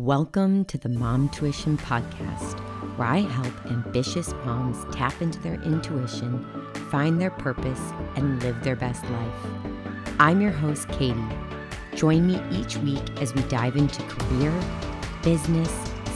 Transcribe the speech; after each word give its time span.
Welcome 0.00 0.64
to 0.64 0.78
the 0.78 0.88
Momtuition 0.88 1.76
Podcast, 1.76 2.58
where 2.96 3.06
I 3.06 3.18
help 3.18 3.66
ambitious 3.66 4.32
moms 4.46 4.82
tap 4.96 5.20
into 5.20 5.38
their 5.40 5.60
intuition, 5.60 6.42
find 6.90 7.20
their 7.20 7.30
purpose, 7.30 7.78
and 8.16 8.42
live 8.42 8.64
their 8.64 8.76
best 8.76 9.04
life. 9.10 9.46
I'm 10.18 10.40
your 10.40 10.52
host, 10.52 10.88
Katie. 10.88 11.22
Join 11.96 12.26
me 12.26 12.40
each 12.50 12.78
week 12.78 13.02
as 13.20 13.34
we 13.34 13.42
dive 13.42 13.76
into 13.76 14.02
career, 14.04 14.58
business, 15.22 15.70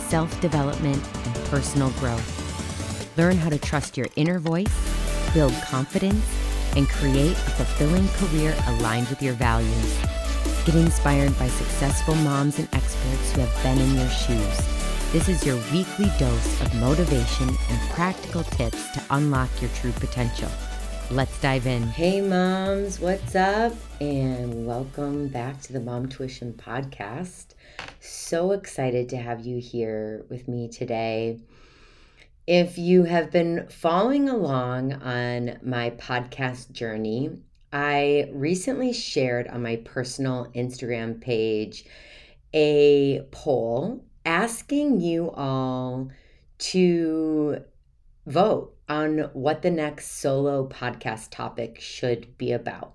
self 0.09 0.41
development, 0.41 1.07
and 1.27 1.35
personal 1.51 1.91
growth. 2.01 3.19
Learn 3.19 3.37
how 3.37 3.51
to 3.51 3.59
trust 3.59 3.98
your 3.98 4.09
inner 4.16 4.39
voice, 4.39 4.73
build 5.35 5.53
confidence, 5.64 6.25
and 6.75 6.89
create 6.89 7.32
a 7.32 7.51
fulfilling 7.51 8.09
career 8.09 8.57
aligned 8.66 9.09
with 9.09 9.21
your 9.21 9.35
values. 9.35 10.14
Get 10.65 10.77
inspired 10.77 11.39
by 11.39 11.49
successful 11.49 12.15
moms 12.15 12.59
and 12.59 12.67
experts 12.73 13.33
who 13.33 13.43
have 13.43 13.62
been 13.62 13.79
in 13.79 13.97
your 13.97 14.09
shoes. 14.09 15.12
This 15.12 15.29
is 15.29 15.45
your 15.45 15.57
weekly 15.71 16.11
dose 16.19 16.61
of 16.62 16.75
motivation 16.77 17.51
and 17.51 17.91
practical 17.91 18.45
tips 18.45 18.91
to 18.93 19.02
unlock 19.11 19.51
your 19.61 19.71
true 19.73 19.93
potential. 19.93 20.48
Let's 21.11 21.38
dive 21.43 21.66
in. 21.66 21.83
Hey, 21.83 22.23
moms, 22.23 22.98
what's 22.98 23.35
up? 23.35 23.74
And 24.01 24.66
welcome 24.66 25.29
back 25.29 25.61
to 25.65 25.74
the 25.74 25.80
Momtuition 25.80 26.55
Podcast. 26.55 27.49
So 28.01 28.52
excited 28.52 29.10
to 29.10 29.19
have 29.19 29.45
you 29.45 29.59
here 29.59 30.24
with 30.30 30.49
me 30.49 30.69
today. 30.69 31.41
If 32.46 32.79
you 32.79 33.02
have 33.02 33.30
been 33.30 33.69
following 33.69 34.30
along 34.30 34.95
on 34.95 35.59
my 35.62 35.91
podcast 35.91 36.73
journey, 36.73 37.43
I 37.74 38.30
recently 38.33 38.92
shared 38.92 39.48
on 39.48 39.62
my 39.62 39.77
personal 39.84 40.46
Instagram 40.55 41.20
page 41.20 41.84
a 42.55 43.27
poll 43.32 44.05
asking 44.24 45.01
you 45.01 45.32
all 45.32 46.10
to 46.59 47.65
vote 48.26 48.76
on 48.88 49.18
what 49.32 49.62
the 49.62 49.73
next 49.73 50.21
solo 50.21 50.68
podcast 50.68 51.30
topic 51.32 51.80
should 51.80 52.38
be 52.38 52.52
about. 52.52 52.95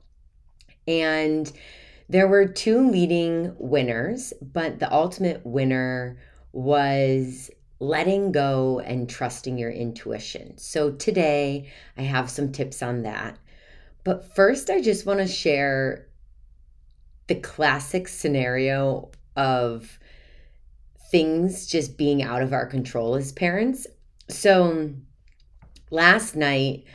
And 0.87 1.51
there 2.07 2.29
were 2.29 2.47
two 2.47 2.89
leading 2.89 3.53
winners, 3.59 4.33
but 4.41 4.79
the 4.79 4.91
ultimate 4.93 5.45
winner 5.45 6.17
was 6.53 7.51
letting 7.81 8.31
go 8.31 8.79
and 8.79 9.09
trusting 9.09 9.57
your 9.57 9.71
intuition. 9.71 10.57
So 10.57 10.91
today 10.91 11.69
I 11.97 12.03
have 12.03 12.29
some 12.29 12.53
tips 12.53 12.81
on 12.81 13.03
that. 13.03 13.37
But 14.09 14.33
first, 14.33 14.71
I 14.71 14.81
just 14.81 15.05
want 15.05 15.19
to 15.19 15.27
share 15.27 16.07
the 17.27 17.35
classic 17.35 18.07
scenario 18.07 19.11
of 19.35 19.99
things 21.11 21.67
just 21.67 21.95
being 21.95 22.23
out 22.23 22.41
of 22.41 22.51
our 22.51 22.65
control 22.65 23.13
as 23.13 23.31
parents. 23.31 23.85
So, 24.27 24.95
last 25.91 26.35
night 26.35 26.85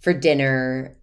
for 0.00 0.14
dinner, 0.14 0.96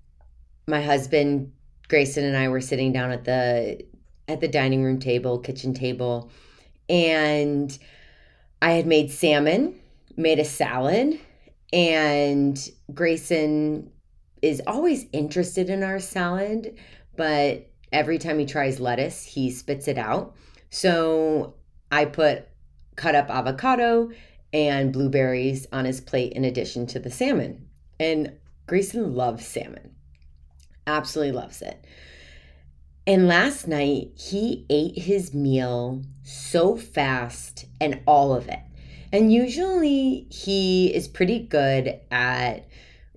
my 0.65 0.81
husband 0.81 1.51
Grayson 1.89 2.23
and 2.23 2.35
I 2.35 2.47
were 2.47 2.59
sitting 2.59 2.91
down 2.91 3.11
at 3.11 3.25
the 3.25 3.85
at 4.27 4.41
the 4.41 4.47
dining 4.47 4.83
room 4.83 4.97
table, 4.97 5.37
kitchen 5.37 5.75
table, 5.75 6.31
and 6.89 7.77
I 8.63 8.71
had 8.71 8.87
made 8.87 9.11
salmon, 9.11 9.75
made 10.17 10.39
a 10.39 10.43
salad, 10.43 11.19
and 11.71 12.57
Grayson 12.95 13.91
is 14.45 14.61
always 14.67 15.07
interested 15.11 15.71
in 15.71 15.81
our 15.81 15.99
salad, 15.99 16.77
but 17.17 17.67
every 17.91 18.19
time 18.19 18.37
he 18.37 18.45
tries 18.45 18.79
lettuce, 18.79 19.25
he 19.25 19.49
spits 19.49 19.87
it 19.87 19.97
out. 19.97 20.35
So 20.69 21.55
I 21.91 22.05
put 22.05 22.47
cut 22.95 23.15
up 23.15 23.31
avocado 23.31 24.11
and 24.53 24.93
blueberries 24.93 25.65
on 25.73 25.85
his 25.85 25.99
plate 25.99 26.33
in 26.33 26.45
addition 26.45 26.85
to 26.87 26.99
the 26.99 27.09
salmon. 27.09 27.67
And 27.99 28.33
Grayson 28.67 29.15
loves 29.15 29.47
salmon, 29.47 29.95
absolutely 30.85 31.31
loves 31.33 31.63
it. 31.63 31.83
And 33.07 33.27
last 33.27 33.67
night, 33.67 34.11
he 34.15 34.67
ate 34.69 34.99
his 34.99 35.33
meal 35.33 36.03
so 36.23 36.77
fast 36.77 37.65
and 37.81 37.99
all 38.05 38.35
of 38.35 38.47
it. 38.47 38.59
And 39.11 39.33
usually, 39.33 40.27
he 40.29 40.93
is 40.93 41.07
pretty 41.07 41.39
good 41.39 41.99
at 42.11 42.67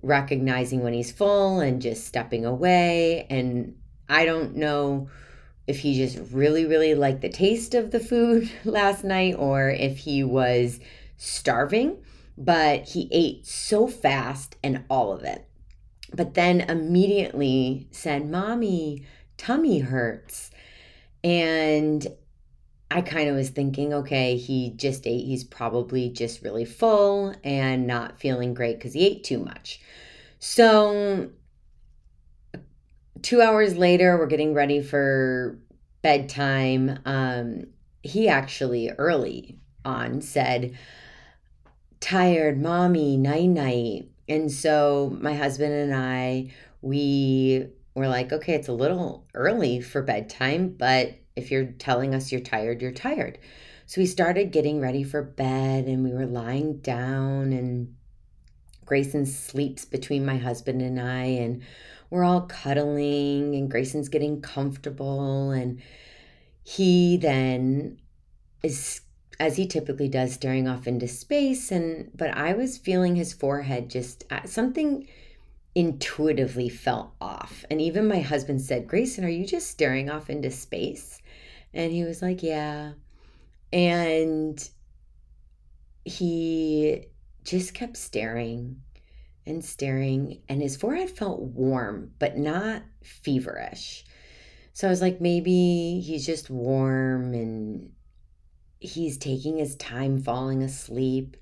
recognizing 0.01 0.81
when 0.81 0.93
he's 0.93 1.11
full 1.11 1.59
and 1.59 1.81
just 1.81 2.05
stepping 2.05 2.45
away. 2.45 3.27
And 3.29 3.75
I 4.07 4.25
don't 4.25 4.55
know 4.55 5.09
if 5.67 5.79
he 5.79 5.95
just 5.95 6.33
really, 6.33 6.65
really 6.65 6.95
liked 6.95 7.21
the 7.21 7.29
taste 7.29 7.75
of 7.75 7.91
the 7.91 7.99
food 7.99 8.49
last 8.65 9.03
night 9.03 9.35
or 9.37 9.69
if 9.69 9.99
he 9.99 10.23
was 10.23 10.79
starving, 11.17 11.97
but 12.37 12.85
he 12.89 13.07
ate 13.11 13.45
so 13.45 13.87
fast 13.87 14.55
and 14.63 14.83
all 14.89 15.13
of 15.13 15.23
it. 15.23 15.45
But 16.13 16.33
then 16.33 16.61
immediately 16.61 17.87
said, 17.91 18.29
Mommy, 18.29 19.05
tummy 19.37 19.79
hurts. 19.79 20.49
And 21.23 22.07
I 22.91 23.01
kind 23.01 23.29
of 23.29 23.35
was 23.35 23.49
thinking, 23.49 23.93
okay, 23.93 24.35
he 24.35 24.71
just 24.71 25.05
ate. 25.05 25.25
He's 25.25 25.43
probably 25.43 26.09
just 26.09 26.41
really 26.41 26.65
full 26.65 27.35
and 27.43 27.85
not 27.85 28.19
feeling 28.19 28.53
great 28.55 28.77
because 28.77 28.93
he 28.93 29.05
ate 29.05 29.23
too 29.23 29.37
much. 29.37 29.79
So, 30.39 31.29
two 33.21 33.41
hours 33.41 33.77
later, 33.77 34.17
we're 34.17 34.25
getting 34.25 34.55
ready 34.55 34.81
for 34.81 35.59
bedtime. 36.01 36.99
Um, 37.05 37.67
he 38.01 38.27
actually 38.27 38.89
early 38.97 39.59
on 39.85 40.21
said, 40.21 40.75
Tired, 41.99 42.59
mommy, 42.59 43.17
night 43.17 43.49
night. 43.49 44.09
And 44.27 44.51
so, 44.51 45.15
my 45.21 45.35
husband 45.35 45.73
and 45.73 45.93
I, 45.93 46.53
we 46.81 47.67
were 47.93 48.07
like, 48.07 48.31
okay, 48.31 48.53
it's 48.53 48.67
a 48.67 48.73
little 48.73 49.27
early 49.33 49.81
for 49.81 50.01
bedtime, 50.01 50.69
but 50.69 51.15
if 51.39 51.49
you're 51.49 51.65
telling 51.65 52.13
us 52.13 52.31
you're 52.31 52.41
tired, 52.41 52.81
you're 52.81 52.91
tired. 52.91 53.39
So 53.85 54.01
we 54.01 54.05
started 54.05 54.51
getting 54.51 54.79
ready 54.79 55.03
for 55.03 55.23
bed 55.23 55.85
and 55.85 56.03
we 56.03 56.13
were 56.13 56.27
lying 56.27 56.77
down 56.77 57.51
and 57.51 57.95
Grayson 58.85 59.25
sleeps 59.25 59.85
between 59.85 60.25
my 60.25 60.37
husband 60.37 60.81
and 60.81 60.99
I 60.99 61.23
and 61.23 61.63
we're 62.11 62.23
all 62.23 62.41
cuddling 62.41 63.55
and 63.55 63.69
Grayson's 63.69 64.09
getting 64.09 64.41
comfortable 64.41 65.51
and 65.51 65.81
he 66.63 67.17
then 67.17 67.97
is 68.61 69.01
as 69.39 69.55
he 69.55 69.65
typically 69.65 70.07
does 70.07 70.33
staring 70.33 70.67
off 70.67 70.85
into 70.85 71.07
space 71.07 71.71
and 71.71 72.11
but 72.13 72.29
I 72.35 72.53
was 72.53 72.77
feeling 72.77 73.15
his 73.15 73.33
forehead 73.33 73.89
just 73.89 74.23
uh, 74.29 74.45
something 74.45 75.07
intuitively 75.75 76.69
felt 76.69 77.11
off. 77.21 77.63
And 77.69 77.81
even 77.81 78.07
my 78.07 78.19
husband 78.19 78.61
said, 78.61 78.87
Grayson, 78.87 79.23
are 79.23 79.29
you 79.29 79.45
just 79.45 79.69
staring 79.69 80.09
off 80.09 80.29
into 80.29 80.51
space? 80.51 81.21
And 81.73 81.91
he 81.91 82.03
was 82.03 82.21
like, 82.21 82.43
Yeah. 82.43 82.93
And 83.71 84.69
he 86.05 87.05
just 87.43 87.73
kept 87.73 87.97
staring 87.97 88.81
and 89.45 89.65
staring, 89.65 90.41
and 90.47 90.61
his 90.61 90.77
forehead 90.77 91.09
felt 91.09 91.41
warm, 91.41 92.11
but 92.19 92.37
not 92.37 92.83
feverish. 93.03 94.05
So 94.73 94.87
I 94.87 94.91
was 94.91 95.01
like, 95.01 95.19
maybe 95.19 96.01
he's 96.05 96.25
just 96.25 96.49
warm 96.49 97.33
and 97.33 97.91
he's 98.79 99.17
taking 99.17 99.57
his 99.57 99.75
time 99.75 100.21
falling 100.21 100.63
asleep. 100.63 101.35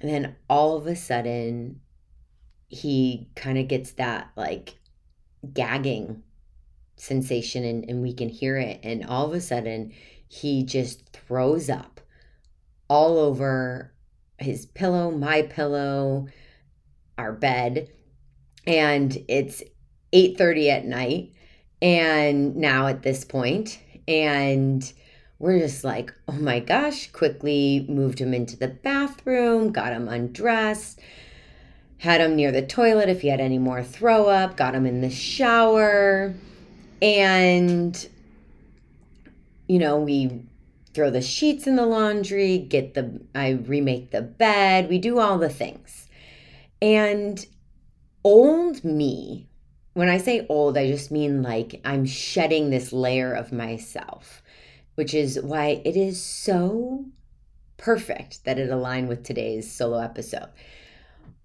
And 0.00 0.10
then 0.10 0.36
all 0.48 0.76
of 0.76 0.86
a 0.86 0.96
sudden, 0.96 1.80
he 2.68 3.28
kind 3.36 3.58
of 3.58 3.68
gets 3.68 3.92
that 3.92 4.30
like 4.36 4.78
gagging 5.52 6.22
sensation 6.96 7.64
and, 7.64 7.88
and 7.88 8.02
we 8.02 8.12
can 8.12 8.28
hear 8.28 8.56
it. 8.56 8.80
And 8.82 9.04
all 9.06 9.26
of 9.26 9.32
a 9.32 9.40
sudden, 9.40 9.92
he 10.28 10.64
just 10.64 11.08
throws 11.10 11.70
up 11.70 12.00
all 12.88 13.18
over 13.18 13.92
his 14.38 14.66
pillow, 14.66 15.10
my 15.10 15.42
pillow, 15.42 16.26
our 17.18 17.32
bed. 17.32 17.90
And 18.66 19.16
it's 19.28 19.62
8:30 20.12 20.70
at 20.70 20.84
night 20.84 21.32
and 21.82 22.56
now 22.56 22.86
at 22.86 23.02
this 23.02 23.24
point 23.24 23.78
and 24.08 24.92
we're 25.38 25.58
just 25.58 25.84
like, 25.84 26.14
"Oh 26.26 26.32
my 26.32 26.60
gosh, 26.60 27.10
quickly 27.10 27.84
moved 27.88 28.18
him 28.18 28.32
into 28.32 28.56
the 28.56 28.68
bathroom, 28.68 29.72
got 29.72 29.92
him 29.92 30.08
undressed." 30.08 31.00
had 31.98 32.20
him 32.20 32.36
near 32.36 32.52
the 32.52 32.62
toilet 32.62 33.08
if 33.08 33.22
he 33.22 33.28
had 33.28 33.40
any 33.40 33.58
more 33.58 33.82
throw 33.82 34.28
up, 34.28 34.56
got 34.56 34.74
him 34.74 34.86
in 34.86 35.00
the 35.00 35.10
shower, 35.10 36.34
and, 37.02 38.08
you 39.68 39.78
know, 39.78 39.98
we 39.98 40.42
throw 40.94 41.10
the 41.10 41.20
sheets 41.22 41.66
in 41.66 41.76
the 41.76 41.86
laundry, 41.86 42.58
get 42.58 42.94
the, 42.94 43.20
I 43.34 43.50
remake 43.50 44.10
the 44.10 44.22
bed, 44.22 44.88
we 44.88 44.98
do 44.98 45.18
all 45.18 45.38
the 45.38 45.48
things. 45.48 46.08
And 46.80 47.44
old 48.24 48.84
me, 48.84 49.48
when 49.94 50.08
I 50.08 50.18
say 50.18 50.46
old, 50.48 50.76
I 50.76 50.86
just 50.88 51.10
mean 51.10 51.42
like 51.42 51.80
I'm 51.84 52.04
shedding 52.06 52.70
this 52.70 52.92
layer 52.92 53.32
of 53.32 53.52
myself. 53.52 54.42
which 54.96 55.14
is 55.14 55.40
why 55.40 55.80
it 55.84 55.96
is 55.96 56.20
so 56.20 57.04
perfect 57.76 58.44
that 58.44 58.58
it 58.58 58.70
aligned 58.70 59.08
with 59.08 59.22
today's 59.22 59.70
solo 59.70 60.00
episode. 60.00 60.48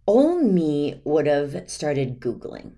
Old 0.07 0.43
me 0.43 0.99
would 1.03 1.27
have 1.27 1.69
started 1.69 2.19
Googling. 2.19 2.71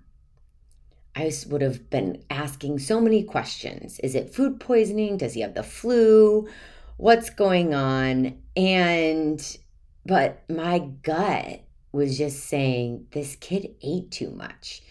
I 1.15 1.31
would 1.47 1.61
have 1.61 1.89
been 1.89 2.23
asking 2.29 2.79
so 2.79 2.99
many 2.99 3.23
questions. 3.23 3.99
Is 3.99 4.15
it 4.15 4.33
food 4.33 4.59
poisoning? 4.59 5.17
Does 5.17 5.33
he 5.33 5.41
have 5.41 5.53
the 5.53 5.63
flu? 5.63 6.47
What's 6.97 7.29
going 7.29 7.73
on? 7.73 8.37
And, 8.55 9.57
but 10.05 10.43
my 10.49 10.79
gut 10.79 11.61
was 11.91 12.17
just 12.17 12.45
saying, 12.45 13.07
this 13.11 13.35
kid 13.35 13.75
ate 13.81 14.09
too 14.09 14.31
much. 14.31 14.81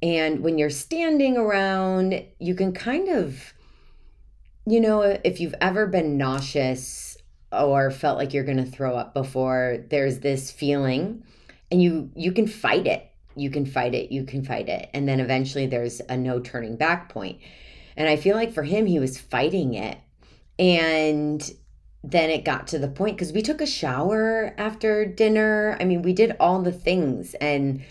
And 0.00 0.40
when 0.40 0.58
you're 0.58 0.70
standing 0.70 1.36
around, 1.36 2.22
you 2.38 2.54
can 2.54 2.72
kind 2.72 3.08
of, 3.08 3.52
you 4.64 4.80
know, 4.80 5.00
if 5.02 5.40
you've 5.40 5.56
ever 5.60 5.88
been 5.88 6.16
nauseous 6.16 7.16
or 7.50 7.90
felt 7.90 8.18
like 8.18 8.32
you're 8.32 8.44
going 8.44 8.64
to 8.64 8.70
throw 8.70 8.96
up 8.96 9.12
before, 9.12 9.84
there's 9.90 10.20
this 10.20 10.52
feeling 10.52 11.24
and 11.70 11.82
you 11.82 12.10
you 12.14 12.32
can 12.32 12.46
fight 12.46 12.86
it. 12.86 13.07
You 13.38 13.50
can 13.50 13.66
fight 13.66 13.94
it. 13.94 14.12
You 14.12 14.24
can 14.24 14.44
fight 14.44 14.68
it. 14.68 14.90
And 14.92 15.08
then 15.08 15.20
eventually 15.20 15.66
there's 15.66 16.00
a 16.08 16.16
no 16.16 16.40
turning 16.40 16.76
back 16.76 17.08
point. 17.08 17.38
And 17.96 18.08
I 18.08 18.16
feel 18.16 18.36
like 18.36 18.52
for 18.52 18.62
him 18.62 18.86
he 18.86 18.98
was 18.98 19.18
fighting 19.18 19.74
it. 19.74 19.98
And 20.58 21.50
then 22.02 22.30
it 22.30 22.44
got 22.44 22.68
to 22.68 22.78
the 22.78 22.88
point 22.88 23.16
because 23.16 23.32
we 23.32 23.42
took 23.42 23.60
a 23.60 23.66
shower 23.66 24.54
after 24.56 25.04
dinner. 25.04 25.76
I 25.80 25.84
mean, 25.84 26.02
we 26.02 26.12
did 26.12 26.36
all 26.40 26.62
the 26.62 26.72
things 26.72 27.34
and 27.34 27.82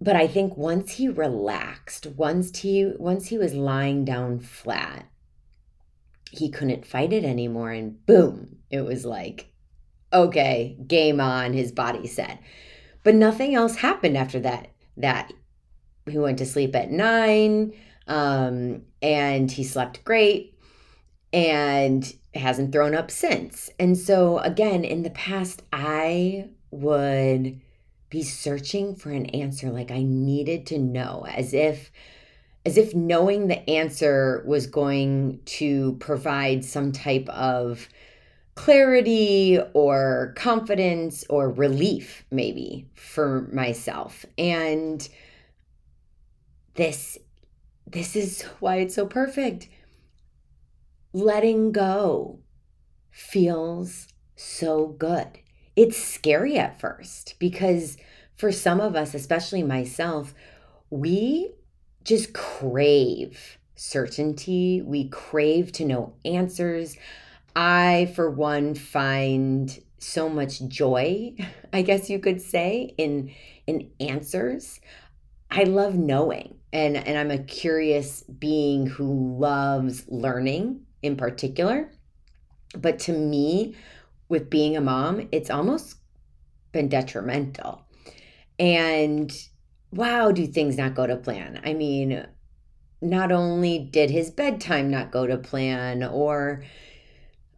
but 0.00 0.16
I 0.16 0.26
think 0.26 0.56
once 0.56 0.94
he 0.94 1.08
relaxed, 1.08 2.08
once 2.16 2.58
he 2.58 2.92
once 2.98 3.28
he 3.28 3.38
was 3.38 3.54
lying 3.54 4.04
down 4.04 4.40
flat, 4.40 5.06
he 6.32 6.50
couldn't 6.50 6.84
fight 6.84 7.12
it 7.12 7.22
anymore 7.22 7.70
and 7.70 8.04
boom, 8.04 8.56
it 8.68 8.80
was 8.80 9.04
like 9.04 9.52
okay, 10.12 10.76
game 10.86 11.20
on, 11.20 11.52
his 11.52 11.72
body 11.72 12.06
said. 12.06 12.38
But 13.02 13.14
nothing 13.14 13.54
else 13.54 13.76
happened 13.76 14.16
after 14.16 14.40
that. 14.40 14.68
That 14.96 15.32
he 16.08 16.18
went 16.18 16.38
to 16.38 16.46
sleep 16.46 16.74
at 16.74 16.90
9 16.90 17.72
um 18.08 18.82
and 19.00 19.50
he 19.50 19.62
slept 19.62 20.04
great 20.04 20.58
and 21.32 22.12
hasn't 22.34 22.72
thrown 22.72 22.94
up 22.94 23.10
since. 23.10 23.70
And 23.78 23.96
so 23.96 24.38
again, 24.38 24.84
in 24.84 25.02
the 25.02 25.10
past 25.10 25.62
I 25.72 26.48
would 26.70 27.60
be 28.10 28.22
searching 28.22 28.94
for 28.94 29.10
an 29.10 29.26
answer 29.26 29.70
like 29.70 29.90
I 29.90 30.02
needed 30.02 30.66
to 30.66 30.78
know 30.78 31.24
as 31.28 31.54
if 31.54 31.90
as 32.64 32.76
if 32.76 32.94
knowing 32.94 33.48
the 33.48 33.68
answer 33.68 34.44
was 34.46 34.66
going 34.66 35.40
to 35.44 35.96
provide 35.98 36.64
some 36.64 36.92
type 36.92 37.28
of 37.28 37.88
clarity 38.54 39.58
or 39.72 40.34
confidence 40.36 41.24
or 41.30 41.50
relief 41.50 42.24
maybe 42.30 42.86
for 42.94 43.48
myself 43.52 44.26
and 44.36 45.08
this 46.74 47.18
this 47.86 48.14
is 48.14 48.42
why 48.60 48.76
it's 48.76 48.94
so 48.94 49.06
perfect 49.06 49.68
letting 51.14 51.72
go 51.72 52.38
feels 53.10 54.08
so 54.36 54.88
good 54.98 55.38
it's 55.76 55.96
scary 55.96 56.58
at 56.58 56.78
first 56.78 57.34
because 57.38 57.96
for 58.42 58.50
some 58.50 58.80
of 58.80 58.96
us, 58.96 59.14
especially 59.14 59.62
myself, 59.62 60.34
we 60.90 61.50
just 62.04 62.32
crave 62.32 63.58
certainty. 63.76 64.82
We 64.82 65.08
crave 65.08 65.72
to 65.72 65.84
know 65.84 66.14
answers. 66.24 66.96
I, 67.54 68.12
for 68.14 68.30
one, 68.30 68.74
find 68.74 69.78
so 69.98 70.28
much 70.28 70.66
joy, 70.68 71.36
I 71.72 71.82
guess 71.82 72.10
you 72.10 72.18
could 72.18 72.40
say, 72.40 72.94
in 72.98 73.32
in 73.66 73.90
answers. 74.00 74.80
I 75.50 75.64
love 75.64 75.94
knowing. 75.94 76.56
And 76.72 76.96
and 76.96 77.18
I'm 77.18 77.30
a 77.30 77.42
curious 77.42 78.22
being 78.22 78.86
who 78.86 79.38
loves 79.38 80.04
learning 80.08 80.82
in 81.02 81.16
particular. 81.16 81.92
But 82.76 82.98
to 83.00 83.12
me, 83.12 83.76
with 84.28 84.48
being 84.48 84.76
a 84.76 84.80
mom, 84.80 85.28
it's 85.30 85.50
almost 85.50 85.96
been 86.72 86.88
detrimental. 86.88 87.86
And 88.58 89.30
wow, 89.90 90.32
do 90.32 90.46
things 90.46 90.78
not 90.78 90.94
go 90.94 91.06
to 91.06 91.16
plan? 91.16 91.60
I 91.64 91.74
mean, 91.74 92.26
not 93.02 93.30
only 93.30 93.78
did 93.78 94.10
his 94.10 94.30
bedtime 94.30 94.90
not 94.90 95.10
go 95.10 95.26
to 95.26 95.36
plan, 95.36 96.02
or, 96.02 96.64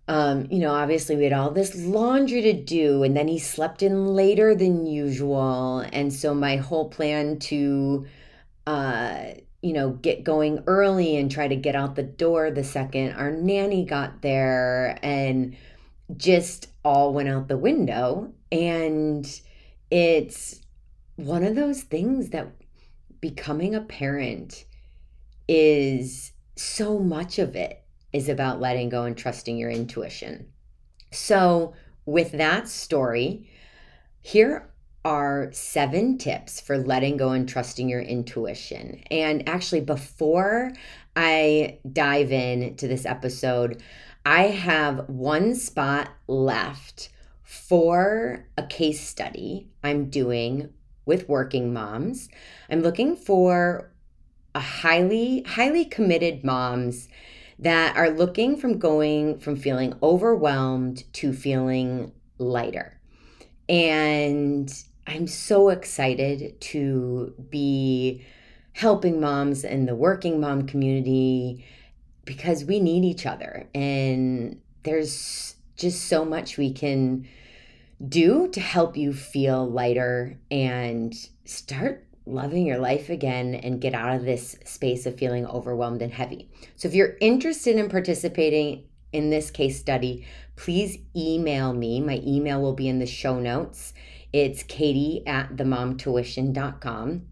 um, 0.06 0.46
you 0.50 0.58
know, 0.58 0.72
obviously 0.72 1.16
we 1.16 1.24
had 1.24 1.32
all 1.32 1.50
this 1.50 1.74
laundry 1.76 2.42
to 2.42 2.52
do, 2.52 3.02
and 3.02 3.16
then 3.16 3.28
he 3.28 3.38
slept 3.38 3.82
in 3.82 4.08
later 4.08 4.54
than 4.54 4.86
usual. 4.86 5.80
And 5.92 6.12
so 6.12 6.34
my 6.34 6.56
whole 6.56 6.90
plan 6.90 7.38
to, 7.40 8.06
uh, 8.66 9.24
you 9.62 9.72
know, 9.72 9.90
get 9.90 10.22
going 10.22 10.62
early 10.66 11.16
and 11.16 11.30
try 11.30 11.48
to 11.48 11.56
get 11.56 11.74
out 11.74 11.96
the 11.96 12.02
door 12.02 12.50
the 12.50 12.64
second 12.64 13.12
our 13.12 13.30
nanny 13.30 13.86
got 13.86 14.20
there 14.20 14.98
and 15.02 15.56
just 16.16 16.68
all 16.84 17.14
went 17.14 17.30
out 17.30 17.48
the 17.48 17.56
window. 17.56 18.30
And 18.52 19.26
it's 19.90 20.60
one 21.16 21.44
of 21.44 21.54
those 21.54 21.82
things 21.82 22.28
that 22.30 22.48
becoming 23.20 23.74
a 23.74 23.80
parent 23.80 24.66
is 25.48 26.32
so 26.56 26.98
much 26.98 27.38
of 27.38 27.56
it 27.56 27.83
is 28.14 28.28
about 28.28 28.60
letting 28.60 28.88
go 28.88 29.02
and 29.02 29.18
trusting 29.18 29.58
your 29.58 29.70
intuition. 29.70 30.46
So, 31.10 31.74
with 32.06 32.32
that 32.32 32.68
story, 32.68 33.50
here 34.22 34.70
are 35.04 35.50
seven 35.52 36.16
tips 36.16 36.60
for 36.60 36.78
letting 36.78 37.16
go 37.16 37.30
and 37.30 37.46
trusting 37.48 37.88
your 37.88 38.00
intuition. 38.00 39.02
And 39.10 39.46
actually, 39.48 39.80
before 39.80 40.72
I 41.16 41.78
dive 41.92 42.32
in 42.32 42.76
to 42.76 42.88
this 42.88 43.04
episode, 43.04 43.82
I 44.24 44.44
have 44.44 45.08
one 45.08 45.54
spot 45.54 46.08
left 46.26 47.10
for 47.42 48.46
a 48.56 48.66
case 48.66 49.06
study 49.06 49.68
I'm 49.82 50.08
doing 50.08 50.70
with 51.04 51.28
working 51.28 51.72
moms. 51.72 52.28
I'm 52.70 52.80
looking 52.80 53.16
for 53.16 53.92
a 54.54 54.60
highly 54.60 55.42
highly 55.42 55.84
committed 55.84 56.44
moms 56.44 57.08
that 57.58 57.96
are 57.96 58.10
looking 58.10 58.56
from 58.56 58.78
going 58.78 59.38
from 59.38 59.56
feeling 59.56 59.94
overwhelmed 60.02 61.04
to 61.14 61.32
feeling 61.32 62.12
lighter. 62.38 62.98
And 63.68 64.72
I'm 65.06 65.26
so 65.26 65.68
excited 65.68 66.60
to 66.60 67.34
be 67.50 68.24
helping 68.72 69.20
moms 69.20 69.64
in 69.64 69.86
the 69.86 69.94
working 69.94 70.40
mom 70.40 70.66
community 70.66 71.64
because 72.24 72.64
we 72.64 72.80
need 72.80 73.04
each 73.04 73.26
other 73.26 73.68
and 73.74 74.60
there's 74.82 75.56
just 75.76 76.06
so 76.08 76.24
much 76.24 76.56
we 76.56 76.72
can 76.72 77.26
do 78.08 78.48
to 78.48 78.60
help 78.60 78.96
you 78.96 79.12
feel 79.12 79.68
lighter 79.68 80.38
and 80.50 81.14
start 81.44 82.06
loving 82.26 82.66
your 82.66 82.78
life 82.78 83.10
again 83.10 83.54
and 83.54 83.80
get 83.80 83.94
out 83.94 84.16
of 84.16 84.24
this 84.24 84.56
space 84.64 85.06
of 85.06 85.18
feeling 85.18 85.46
overwhelmed 85.46 86.02
and 86.02 86.12
heavy. 86.12 86.50
So, 86.76 86.88
if 86.88 86.94
you're 86.94 87.16
interested 87.20 87.76
in 87.76 87.88
participating 87.88 88.84
in 89.12 89.30
this 89.30 89.50
case 89.50 89.78
study, 89.78 90.26
please 90.56 90.98
email 91.16 91.72
me. 91.72 92.00
My 92.00 92.20
email 92.26 92.60
will 92.60 92.72
be 92.72 92.88
in 92.88 92.98
the 92.98 93.06
show 93.06 93.38
notes. 93.38 93.92
It's 94.32 94.62
katie 94.62 95.22
at 95.26 95.56
themomtuition.com. 95.56 97.22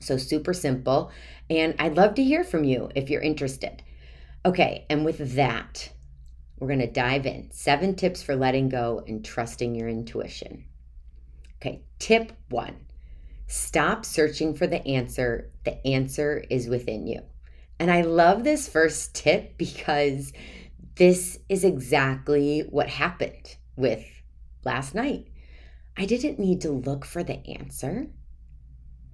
So, 0.00 0.16
super 0.16 0.54
simple. 0.54 1.10
And 1.50 1.74
I'd 1.78 1.96
love 1.96 2.14
to 2.14 2.24
hear 2.24 2.44
from 2.44 2.64
you 2.64 2.90
if 2.94 3.10
you're 3.10 3.22
interested. 3.22 3.82
Okay, 4.46 4.86
and 4.88 5.04
with 5.04 5.34
that, 5.34 5.90
we're 6.58 6.68
going 6.68 6.78
to 6.78 6.86
dive 6.86 7.26
in. 7.26 7.50
Seven 7.50 7.96
tips 7.96 8.22
for 8.22 8.36
letting 8.36 8.68
go 8.68 9.02
and 9.06 9.24
trusting 9.24 9.74
your 9.74 9.88
intuition. 9.88 10.64
Okay, 11.56 11.82
tip 11.98 12.32
one 12.48 12.76
stop 13.48 14.04
searching 14.04 14.54
for 14.54 14.66
the 14.66 14.86
answer. 14.86 15.50
The 15.64 15.84
answer 15.86 16.44
is 16.48 16.68
within 16.68 17.06
you. 17.06 17.22
And 17.80 17.90
I 17.90 18.02
love 18.02 18.44
this 18.44 18.68
first 18.68 19.14
tip 19.14 19.56
because 19.56 20.32
this 20.96 21.38
is 21.48 21.64
exactly 21.64 22.60
what 22.70 22.88
happened 22.88 23.56
with 23.76 24.04
last 24.64 24.94
night. 24.94 25.28
I 25.96 26.04
didn't 26.04 26.38
need 26.38 26.60
to 26.60 26.70
look 26.70 27.04
for 27.04 27.24
the 27.24 27.44
answer 27.58 28.08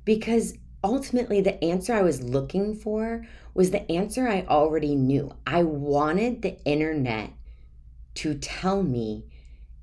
because 0.04 0.54
ultimately 0.82 1.40
the 1.40 1.62
answer 1.62 1.94
I 1.94 2.02
was 2.02 2.22
looking 2.22 2.74
for 2.74 3.24
was 3.54 3.70
the 3.70 3.90
answer 3.90 4.28
I 4.28 4.44
already 4.48 4.96
knew. 4.96 5.32
I 5.46 5.62
wanted 5.62 6.42
the 6.42 6.60
internet 6.64 7.30
to 8.16 8.34
tell 8.34 8.82
me 8.82 9.26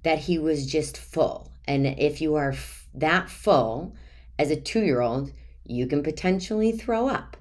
that 0.04 0.20
he 0.20 0.38
was 0.38 0.66
just 0.66 0.98
full. 0.98 1.52
And 1.66 1.86
if 1.86 2.22
you 2.22 2.36
are 2.36 2.52
f- 2.52 2.88
that 2.94 3.30
full 3.30 3.96
as 4.38 4.52
a 4.52 4.60
two 4.60 4.82
year 4.82 5.02
old, 5.02 5.32
you 5.66 5.88
can 5.88 6.04
potentially 6.04 6.72
throw 6.72 7.08
up. 7.08 7.38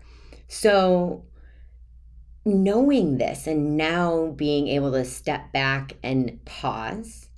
So, 0.49 1.25
knowing 2.45 3.19
this 3.19 3.47
and 3.47 3.77
now 3.77 4.29
being 4.37 4.69
able 4.69 4.93
to 4.93 5.05
step 5.05 5.53
back 5.53 5.97
and 6.03 6.45
pause 6.45 7.29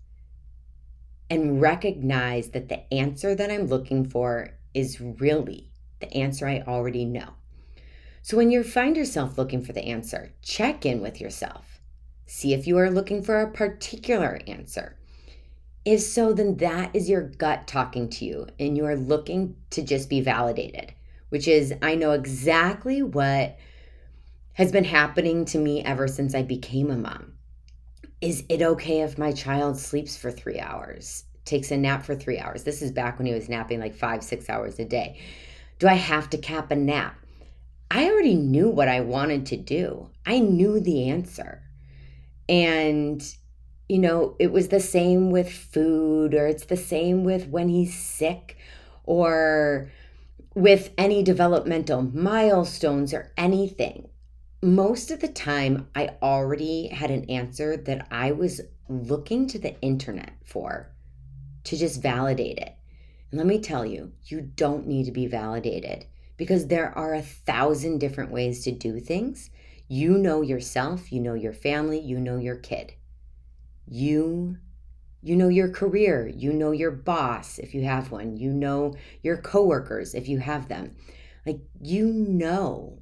and 1.28 1.60
recognize 1.60 2.50
that 2.50 2.68
the 2.68 2.92
answer 2.92 3.34
that 3.34 3.50
I'm 3.50 3.66
looking 3.66 4.08
for 4.08 4.50
is 4.74 5.00
really 5.00 5.70
the 6.00 6.12
answer 6.14 6.46
I 6.46 6.60
already 6.66 7.04
know. 7.04 7.30
So 8.20 8.36
when 8.36 8.50
you 8.50 8.62
find 8.62 8.96
yourself 8.96 9.36
looking 9.36 9.64
for 9.64 9.72
the 9.72 9.84
answer, 9.84 10.32
check 10.42 10.86
in 10.86 11.00
with 11.00 11.20
yourself. 11.20 11.80
See 12.26 12.54
if 12.54 12.66
you 12.66 12.78
are 12.78 12.90
looking 12.90 13.22
for 13.22 13.40
a 13.40 13.50
particular 13.50 14.40
answer. 14.46 14.96
If 15.84 16.00
so, 16.00 16.32
then 16.32 16.56
that 16.58 16.94
is 16.94 17.10
your 17.10 17.22
gut 17.22 17.66
talking 17.66 18.08
to 18.10 18.24
you 18.24 18.46
and 18.60 18.76
you 18.76 18.84
are 18.84 18.96
looking 18.96 19.56
to 19.70 19.82
just 19.82 20.08
be 20.08 20.20
validated, 20.20 20.94
which 21.30 21.48
is, 21.48 21.74
I 21.82 21.96
know 21.96 22.12
exactly 22.12 23.02
what 23.02 23.56
has 24.52 24.70
been 24.70 24.84
happening 24.84 25.44
to 25.46 25.58
me 25.58 25.82
ever 25.84 26.06
since 26.06 26.34
I 26.34 26.42
became 26.42 26.90
a 26.90 26.96
mom. 26.96 27.32
Is 28.20 28.44
it 28.48 28.62
okay 28.62 29.00
if 29.00 29.18
my 29.18 29.32
child 29.32 29.76
sleeps 29.76 30.16
for 30.16 30.30
three 30.30 30.60
hours, 30.60 31.24
takes 31.44 31.72
a 31.72 31.76
nap 31.76 32.04
for 32.04 32.14
three 32.14 32.38
hours? 32.38 32.62
This 32.62 32.80
is 32.80 32.92
back 32.92 33.18
when 33.18 33.26
he 33.26 33.34
was 33.34 33.48
napping 33.48 33.80
like 33.80 33.96
five, 33.96 34.22
six 34.22 34.48
hours 34.48 34.78
a 34.78 34.84
day. 34.84 35.18
Do 35.80 35.88
I 35.88 35.94
have 35.94 36.30
to 36.30 36.38
cap 36.38 36.70
a 36.70 36.76
nap? 36.76 37.16
I 37.90 38.08
already 38.08 38.36
knew 38.36 38.68
what 38.68 38.88
I 38.88 39.00
wanted 39.00 39.46
to 39.46 39.56
do, 39.56 40.10
I 40.24 40.38
knew 40.38 40.78
the 40.78 41.08
answer. 41.08 41.62
And, 42.48 43.20
you 43.92 43.98
know, 43.98 44.34
it 44.38 44.50
was 44.50 44.68
the 44.68 44.80
same 44.80 45.30
with 45.30 45.52
food, 45.52 46.32
or 46.32 46.46
it's 46.46 46.64
the 46.64 46.78
same 46.78 47.24
with 47.24 47.48
when 47.48 47.68
he's 47.68 47.94
sick, 47.94 48.56
or 49.04 49.90
with 50.54 50.94
any 50.96 51.22
developmental 51.22 52.00
milestones 52.00 53.12
or 53.12 53.30
anything. 53.36 54.08
Most 54.62 55.10
of 55.10 55.20
the 55.20 55.28
time, 55.28 55.88
I 55.94 56.16
already 56.22 56.88
had 56.88 57.10
an 57.10 57.28
answer 57.28 57.76
that 57.76 58.06
I 58.10 58.32
was 58.32 58.62
looking 58.88 59.46
to 59.48 59.58
the 59.58 59.78
internet 59.82 60.32
for 60.42 60.90
to 61.64 61.76
just 61.76 62.00
validate 62.00 62.56
it. 62.56 62.74
And 63.30 63.36
let 63.36 63.46
me 63.46 63.60
tell 63.60 63.84
you, 63.84 64.12
you 64.24 64.40
don't 64.40 64.86
need 64.86 65.04
to 65.04 65.12
be 65.12 65.26
validated 65.26 66.06
because 66.38 66.68
there 66.68 66.96
are 66.96 67.12
a 67.12 67.20
thousand 67.20 67.98
different 67.98 68.30
ways 68.30 68.64
to 68.64 68.72
do 68.72 69.00
things. 69.00 69.50
You 69.86 70.16
know 70.16 70.40
yourself, 70.40 71.12
you 71.12 71.20
know 71.20 71.34
your 71.34 71.52
family, 71.52 72.00
you 72.00 72.18
know 72.18 72.38
your 72.38 72.56
kid. 72.56 72.94
You 73.86 74.58
you 75.24 75.36
know 75.36 75.48
your 75.48 75.68
career, 75.68 76.26
you 76.26 76.52
know 76.52 76.72
your 76.72 76.90
boss 76.90 77.58
if 77.58 77.74
you 77.74 77.84
have 77.84 78.10
one, 78.10 78.36
you 78.36 78.52
know 78.52 78.94
your 79.22 79.36
coworkers 79.36 80.14
if 80.14 80.28
you 80.28 80.38
have 80.38 80.68
them. 80.68 80.96
Like 81.46 81.60
you 81.80 82.06
know. 82.12 82.98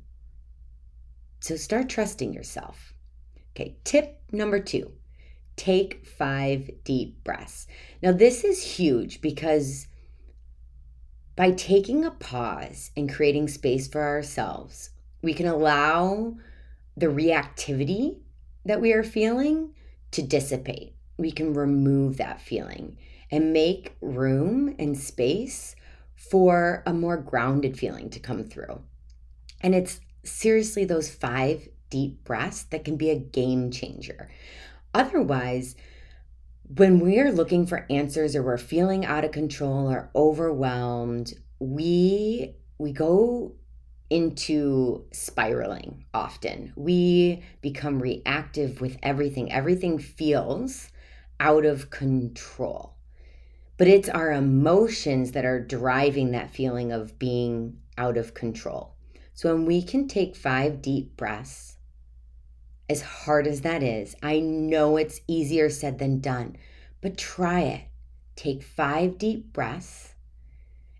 So 1.40 1.56
start 1.56 1.88
trusting 1.88 2.34
yourself. 2.34 2.92
Okay, 3.52 3.78
tip 3.84 4.22
number 4.32 4.60
2. 4.60 4.92
Take 5.56 6.06
5 6.06 6.70
deep 6.84 7.24
breaths. 7.24 7.66
Now 8.02 8.12
this 8.12 8.44
is 8.44 8.62
huge 8.62 9.20
because 9.20 9.86
by 11.36 11.52
taking 11.52 12.04
a 12.04 12.10
pause 12.10 12.90
and 12.96 13.12
creating 13.12 13.48
space 13.48 13.88
for 13.88 14.02
ourselves, 14.02 14.90
we 15.22 15.32
can 15.32 15.46
allow 15.46 16.36
the 16.96 17.06
reactivity 17.06 18.18
that 18.64 18.80
we 18.80 18.92
are 18.92 19.02
feeling 19.02 19.74
to 20.12 20.22
dissipate. 20.22 20.94
We 21.16 21.30
can 21.30 21.54
remove 21.54 22.16
that 22.16 22.40
feeling 22.40 22.96
and 23.30 23.52
make 23.52 23.96
room 24.00 24.74
and 24.78 24.98
space 24.98 25.76
for 26.14 26.82
a 26.86 26.92
more 26.92 27.16
grounded 27.16 27.78
feeling 27.78 28.10
to 28.10 28.20
come 28.20 28.44
through. 28.44 28.82
And 29.60 29.74
it's 29.74 30.00
seriously 30.24 30.84
those 30.84 31.10
five 31.10 31.68
deep 31.88 32.24
breaths 32.24 32.64
that 32.64 32.84
can 32.84 32.96
be 32.96 33.10
a 33.10 33.18
game 33.18 33.70
changer. 33.70 34.30
Otherwise, 34.94 35.76
when 36.76 37.00
we 37.00 37.18
are 37.18 37.32
looking 37.32 37.66
for 37.66 37.86
answers 37.90 38.36
or 38.36 38.42
we're 38.42 38.58
feeling 38.58 39.04
out 39.04 39.24
of 39.24 39.32
control 39.32 39.90
or 39.90 40.10
overwhelmed, 40.14 41.34
we 41.58 42.54
we 42.78 42.92
go 42.92 43.52
into 44.10 45.04
spiraling 45.12 46.04
often. 46.12 46.72
We 46.76 47.44
become 47.62 48.02
reactive 48.02 48.80
with 48.80 48.98
everything. 49.02 49.50
Everything 49.52 49.98
feels 49.98 50.90
out 51.38 51.64
of 51.64 51.90
control. 51.90 52.94
But 53.78 53.88
it's 53.88 54.08
our 54.10 54.32
emotions 54.32 55.32
that 55.32 55.46
are 55.46 55.64
driving 55.64 56.32
that 56.32 56.50
feeling 56.50 56.92
of 56.92 57.18
being 57.18 57.78
out 57.96 58.18
of 58.18 58.34
control. 58.34 58.94
So 59.32 59.54
when 59.54 59.64
we 59.64 59.80
can 59.82 60.06
take 60.06 60.36
five 60.36 60.82
deep 60.82 61.16
breaths 61.16 61.78
as 62.90 63.00
hard 63.00 63.46
as 63.46 63.62
that 63.62 63.82
is, 63.82 64.14
I 64.22 64.40
know 64.40 64.96
it's 64.96 65.22
easier 65.26 65.70
said 65.70 65.98
than 65.98 66.20
done, 66.20 66.56
but 67.00 67.16
try 67.16 67.60
it. 67.60 67.82
Take 68.36 68.62
five 68.62 69.16
deep 69.16 69.52
breaths 69.52 70.14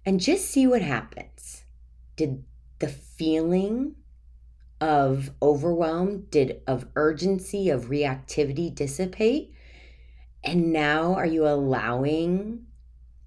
and 0.07 0.21
just 0.21 0.47
see 0.47 0.67
what 0.67 0.83
happens. 0.83 1.64
Did 2.17 2.45
the 2.80 2.88
feeling 2.88 3.94
of 4.80 5.30
overwhelm, 5.42 6.26
did 6.30 6.62
of 6.66 6.87
urgency, 6.96 7.70
of 7.70 7.87
reactivity 7.87 8.75
dissipate? 8.75 9.54
And 10.42 10.72
now 10.72 11.14
are 11.14 11.26
you 11.26 11.46
allowing 11.46 12.66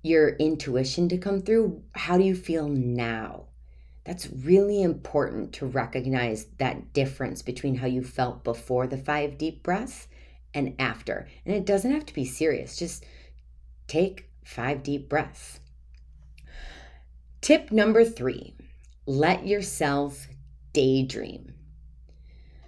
your 0.01 0.29
intuition 0.29 1.07
to 1.09 1.17
come 1.17 1.41
through? 1.41 1.83
How 1.93 2.17
do 2.17 2.23
you 2.23 2.35
feel 2.35 2.67
now? 2.67 3.45
That's 4.03 4.29
really 4.29 4.81
important 4.81 5.53
to 5.53 5.65
recognize 5.65 6.45
that 6.57 6.91
difference 6.91 7.41
between 7.41 7.75
how 7.75 7.87
you 7.87 8.03
felt 8.03 8.43
before 8.43 8.87
the 8.87 8.97
five 8.97 9.37
deep 9.37 9.63
breaths 9.63 10.07
and 10.53 10.75
after. 10.77 11.27
And 11.45 11.55
it 11.55 11.65
doesn't 11.65 11.91
have 11.91 12.05
to 12.07 12.13
be 12.13 12.25
serious, 12.25 12.77
just 12.77 13.05
take 13.87 14.29
five 14.43 14.83
deep 14.83 15.07
breaths. 15.07 15.59
Tip 17.39 17.71
number 17.71 18.03
three 18.03 18.55
let 19.05 19.45
yourself 19.45 20.27
daydream. 20.71 21.53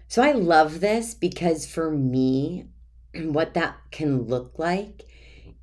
So 0.08 0.22
I 0.22 0.32
love 0.32 0.80
this 0.80 1.14
because 1.14 1.66
for 1.66 1.92
me, 1.92 2.68
what 3.16 3.54
that 3.54 3.78
can 3.92 4.24
look 4.24 4.58
like 4.58 5.04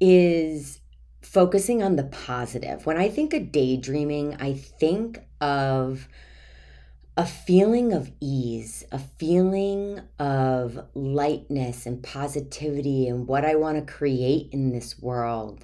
is 0.00 0.80
focusing 1.22 1.82
on 1.82 1.96
the 1.96 2.04
positive. 2.04 2.84
When 2.84 2.98
I 2.98 3.08
think 3.08 3.32
of 3.32 3.52
daydreaming, 3.52 4.36
I 4.40 4.54
think 4.54 5.20
of 5.40 6.08
a 7.16 7.26
feeling 7.26 7.92
of 7.92 8.10
ease, 8.20 8.84
a 8.90 8.98
feeling 8.98 10.00
of 10.18 10.86
lightness 10.94 11.86
and 11.86 12.02
positivity 12.02 13.06
and 13.06 13.28
what 13.28 13.44
I 13.44 13.54
want 13.54 13.78
to 13.78 13.92
create 13.92 14.48
in 14.52 14.72
this 14.72 14.98
world. 14.98 15.62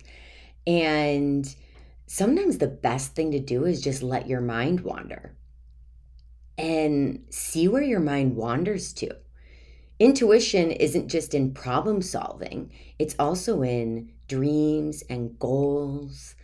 And 0.66 1.52
sometimes 2.08 2.56
the 2.56 2.66
best 2.66 3.14
thing 3.14 3.30
to 3.30 3.38
do 3.38 3.66
is 3.66 3.82
just 3.82 4.02
let 4.02 4.26
your 4.26 4.40
mind 4.40 4.80
wander 4.80 5.36
and 6.56 7.22
see 7.30 7.68
where 7.68 7.82
your 7.82 8.00
mind 8.00 8.34
wanders 8.34 8.92
to. 8.94 9.14
Intuition 9.98 10.70
isn't 10.72 11.08
just 11.08 11.34
in 11.34 11.52
problem 11.52 12.00
solving, 12.00 12.72
it's 12.98 13.14
also 13.18 13.62
in 13.62 14.10
dreams 14.26 15.02
and 15.10 15.38
goals. 15.38 16.34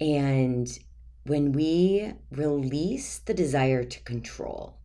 And 0.00 0.68
when 1.24 1.52
we 1.52 2.12
release 2.30 3.18
the 3.18 3.34
desire 3.34 3.84
to 3.84 4.00
control 4.00 4.76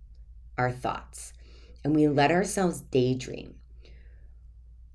our 0.57 0.71
thoughts 0.71 1.33
and 1.83 1.93
we 1.93 2.07
let 2.07 2.31
ourselves 2.31 2.79
daydream, 2.79 3.55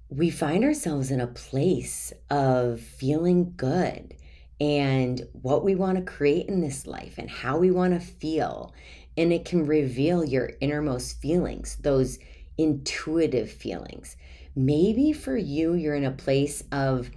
we 0.08 0.30
find 0.30 0.64
ourselves 0.64 1.10
in 1.10 1.20
a 1.20 1.26
place 1.26 2.12
of 2.30 2.80
feeling 2.80 3.52
good 3.56 4.14
and 4.60 5.20
what 5.32 5.64
we 5.64 5.74
want 5.74 5.98
to 5.98 6.04
create 6.04 6.48
in 6.48 6.60
this 6.60 6.86
life 6.86 7.14
and 7.18 7.30
how 7.30 7.58
we 7.58 7.70
want 7.70 7.94
to 7.94 8.00
feel. 8.00 8.74
And 9.16 9.32
it 9.32 9.44
can 9.44 9.66
reveal 9.66 10.24
your 10.24 10.52
innermost 10.60 11.20
feelings, 11.20 11.76
those 11.76 12.18
intuitive 12.58 13.50
feelings. 13.50 14.16
Maybe 14.54 15.12
for 15.12 15.36
you, 15.36 15.74
you're 15.74 15.94
in 15.94 16.04
a 16.04 16.10
place 16.10 16.62
of 16.72 17.10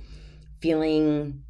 feeling 0.62 1.44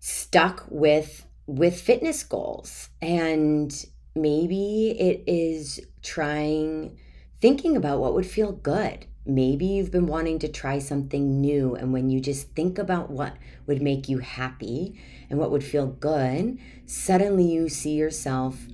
stuck 0.00 0.64
with 0.68 1.26
with 1.46 1.80
fitness 1.80 2.22
goals 2.22 2.88
and 3.00 3.84
maybe 4.14 4.96
it 4.98 5.22
is 5.26 5.80
trying 6.02 6.96
thinking 7.40 7.76
about 7.76 8.00
what 8.00 8.14
would 8.14 8.26
feel 8.26 8.52
good 8.52 9.06
maybe 9.24 9.64
you've 9.64 9.90
been 9.90 10.06
wanting 10.06 10.38
to 10.38 10.48
try 10.48 10.78
something 10.78 11.40
new 11.40 11.74
and 11.74 11.92
when 11.92 12.10
you 12.10 12.20
just 12.20 12.48
think 12.54 12.78
about 12.78 13.10
what 13.10 13.36
would 13.66 13.80
make 13.80 14.08
you 14.08 14.18
happy 14.18 15.00
and 15.30 15.38
what 15.38 15.50
would 15.50 15.62
feel 15.62 15.86
good 15.86 16.58
suddenly 16.86 17.44
you 17.44 17.68
see 17.68 17.94
yourself 17.94 18.66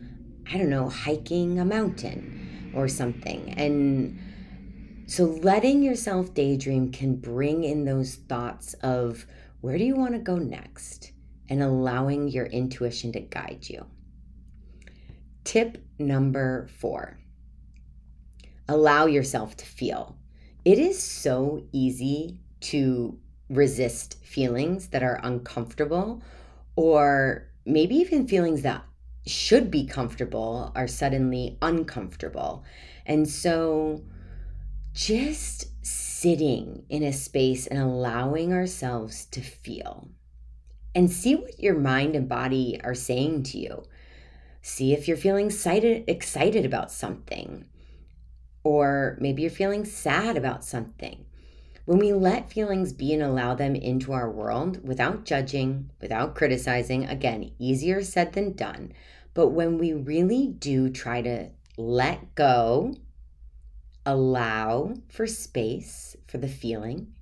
i 0.51 0.57
don't 0.57 0.71
know 0.71 0.89
hiking 0.89 1.59
a 1.59 1.65
mountain 1.65 2.73
or 2.75 2.89
something 2.89 3.53
and 3.59 4.19
so 5.07 5.25
letting 5.25 5.83
yourself 5.83 6.33
daydream 6.33 6.91
can 6.91 7.17
bring 7.17 7.65
in 7.65 7.85
those 7.85 8.15
thoughts 8.15 8.75
of 8.83 9.27
where 9.61 9.77
do 9.77 9.85
you 9.85 9.97
want 9.97 10.15
to 10.15 10.19
go 10.19 10.37
next 10.37 11.13
and 11.49 11.63
allowing 11.63 12.29
your 12.29 12.47
intuition 12.47 13.13
to 13.13 13.21
guide 13.21 13.67
you. 13.69 13.87
Tip 15.45 15.83
number 15.99 16.69
four 16.79 17.19
allow 18.71 19.07
yourself 19.07 19.57
to 19.57 19.65
feel. 19.65 20.18
It 20.69 20.79
is 20.79 21.03
so 21.03 21.65
easy 21.73 22.41
to 22.61 23.19
resist 23.49 24.23
feelings 24.23 24.89
that 24.89 25.03
are 25.03 25.19
uncomfortable 25.23 26.23
or 26.77 27.49
maybe 27.65 27.95
even 27.95 28.29
feelings 28.29 28.61
that 28.61 28.85
should 29.27 29.71
be 29.71 29.87
comfortable 29.87 30.71
are 30.77 30.87
suddenly 30.87 31.57
uncomfortable. 31.63 32.65
And 33.07 33.27
so 33.27 34.03
just 34.93 35.69
sitting 35.87 36.85
in 36.91 37.03
a 37.03 37.15
space 37.15 37.67
and 37.67 37.81
allowing 37.81 38.53
ourselves 38.53 39.25
to 39.31 39.41
feel 39.41 40.11
and 40.95 41.11
see 41.11 41.35
what 41.35 41.59
your 41.59 41.79
mind 41.79 42.15
and 42.15 42.29
body 42.29 42.79
are 42.85 42.95
saying 42.95 43.45
to 43.45 43.59
you. 43.59 43.85
See 44.61 44.93
if 44.93 45.09
you're 45.09 45.17
feeling 45.17 45.47
excited, 45.47 46.05
excited 46.09 46.67
about 46.67 46.93
something, 46.93 47.65
or 48.69 49.17
maybe 49.19 49.41
you're 49.41 49.51
feeling 49.51 49.87
sad 49.87 50.37
about 50.37 50.63
something. 50.63 51.25
When 51.87 51.99
we 51.99 52.13
let 52.13 52.53
feelings 52.53 52.93
be 52.93 53.15
and 53.15 53.23
allow 53.23 53.55
them 53.55 53.75
into 53.75 54.13
our 54.13 54.31
world 54.31 54.87
without 54.87 55.25
judging, 55.25 55.89
without 56.03 56.35
criticizing, 56.35 57.07
again, 57.07 57.53
easier 57.59 58.03
said 58.03 58.35
than 58.35 58.53
done. 58.53 58.93
But 59.33 59.49
when 59.49 59.79
we 59.79 59.95
really 59.95 60.49
do 60.49 60.91
try 60.91 61.23
to 61.23 61.49
let 61.79 62.35
go, 62.35 62.95
allow 64.05 64.93
for 65.09 65.27
space 65.27 66.15
for 66.27 66.37
the 66.37 66.47
feeling, 66.47 67.15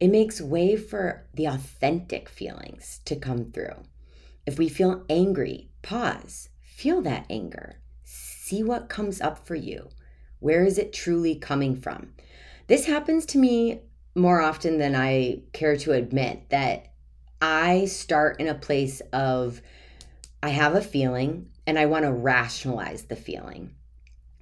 it 0.00 0.08
makes 0.08 0.40
way 0.40 0.78
for 0.78 1.26
the 1.34 1.44
authentic 1.44 2.30
feelings 2.30 3.02
to 3.04 3.14
come 3.14 3.52
through. 3.52 3.82
If 4.46 4.58
we 4.58 4.70
feel 4.70 5.04
angry, 5.10 5.68
pause, 5.82 6.48
feel 6.62 7.02
that 7.02 7.26
anger, 7.28 7.80
see 8.04 8.62
what 8.62 8.88
comes 8.88 9.20
up 9.20 9.46
for 9.46 9.54
you. 9.54 9.90
Where 10.46 10.64
is 10.64 10.78
it 10.78 10.92
truly 10.92 11.34
coming 11.34 11.74
from? 11.74 12.12
This 12.68 12.86
happens 12.86 13.26
to 13.26 13.38
me 13.38 13.80
more 14.14 14.40
often 14.40 14.78
than 14.78 14.94
I 14.94 15.40
care 15.52 15.76
to 15.78 15.90
admit 15.90 16.50
that 16.50 16.92
I 17.42 17.86
start 17.86 18.38
in 18.38 18.46
a 18.46 18.54
place 18.54 19.02
of 19.12 19.60
I 20.44 20.50
have 20.50 20.76
a 20.76 20.80
feeling 20.80 21.48
and 21.66 21.76
I 21.76 21.86
want 21.86 22.04
to 22.04 22.12
rationalize 22.12 23.06
the 23.06 23.16
feeling. 23.16 23.74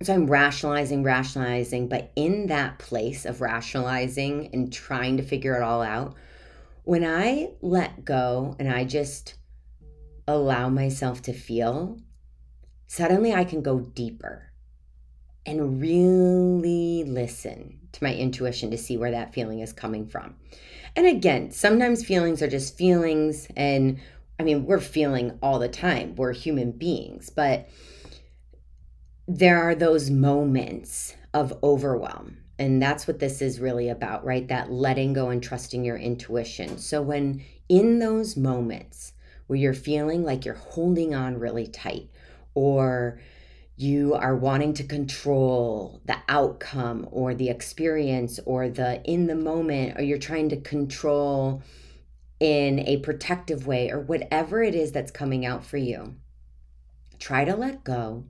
So 0.03 0.13
I'm 0.13 0.27
rationalizing, 0.27 1.05
rationalizing, 1.05 1.89
but 1.89 2.13
in 2.17 2.49
that 2.49 2.79
place 2.79 3.25
of 3.25 3.41
rationalizing 3.41 4.51
and 4.53 4.71
trying 4.71 5.17
to 5.17 5.23
figure 5.23 5.57
it 5.57 5.63
all 5.63 5.81
out, 5.81 6.17
when 6.83 7.03
I 7.03 7.53
let 7.63 8.05
go 8.05 8.57
and 8.59 8.71
I 8.71 8.85
just 8.85 9.37
allow 10.29 10.69
myself 10.69 11.23
to 11.23 11.33
feel, 11.33 11.99
suddenly 12.87 13.33
I 13.33 13.45
can 13.45 13.63
go 13.63 13.81
deeper 13.81 14.51
and 15.47 15.81
really 15.81 17.05
listen 17.05 17.79
to 17.93 18.05
my 18.05 18.15
intuition 18.15 18.71
to 18.71 18.79
see 18.79 18.97
where 18.97 19.11
that 19.11 19.35
feeling 19.35 19.61
is 19.61 19.73
coming 19.73 20.07
from. 20.07 20.35
And 20.97 21.07
again, 21.07 21.51
sometimes 21.51 22.05
feelings 22.05 22.43
are 22.43 22.49
just 22.49 22.77
feelings. 22.77 23.49
And 23.57 24.01
I 24.39 24.43
mean, 24.43 24.67
we're 24.67 24.81
feeling 24.81 25.39
all 25.43 25.59
the 25.59 25.69
time, 25.69 26.15
we're 26.17 26.33
human 26.33 26.73
beings, 26.73 27.31
but 27.31 27.69
there 29.27 29.63
are 29.63 29.75
those 29.75 30.11
moments 30.11 31.15
of 31.33 31.53
overwhelm. 31.63 32.39
And 32.59 32.81
that's 32.81 33.07
what 33.07 33.19
this 33.19 33.43
is 33.43 33.59
really 33.59 33.89
about, 33.89 34.25
right? 34.25 34.47
That 34.47 34.71
letting 34.71 35.13
go 35.13 35.31
and 35.31 35.43
trusting 35.43 35.85
your 35.85 35.97
intuition. 35.97 36.79
So, 36.79 37.03
when 37.03 37.43
in 37.69 37.99
those 37.99 38.37
moments 38.37 39.13
where 39.47 39.59
you're 39.59 39.75
feeling 39.75 40.23
like 40.23 40.45
you're 40.45 40.55
holding 40.55 41.15
on 41.15 41.41
really 41.41 41.67
tight, 41.67 42.11
or 42.55 43.21
you 43.76 44.14
are 44.14 44.37
wanting 44.37 44.73
to 44.75 44.85
control 44.85 46.00
the 46.04 46.16
outcome 46.28 47.09
or 47.11 47.35
the 47.35 47.49
experience 47.49 48.38
or 48.47 48.69
the 48.69 49.02
in 49.04 49.26
the 49.26 49.35
moment, 49.35 49.99
or 49.99 50.02
you're 50.02 50.19
trying 50.19 50.49
to 50.50 50.61
control 50.61 51.62
in 52.38 52.81
a 52.81 52.99
protective 52.99 53.66
way, 53.66 53.90
or 53.90 54.01
whatever 54.01 54.62
it 54.62 54.75
is 54.75 54.92
that's 54.92 55.11
coming 55.11 55.46
out 55.46 55.64
for 55.64 55.77
you, 55.77 56.14
try 57.18 57.44
to 57.44 57.57
let 57.57 57.85
go 57.85 58.25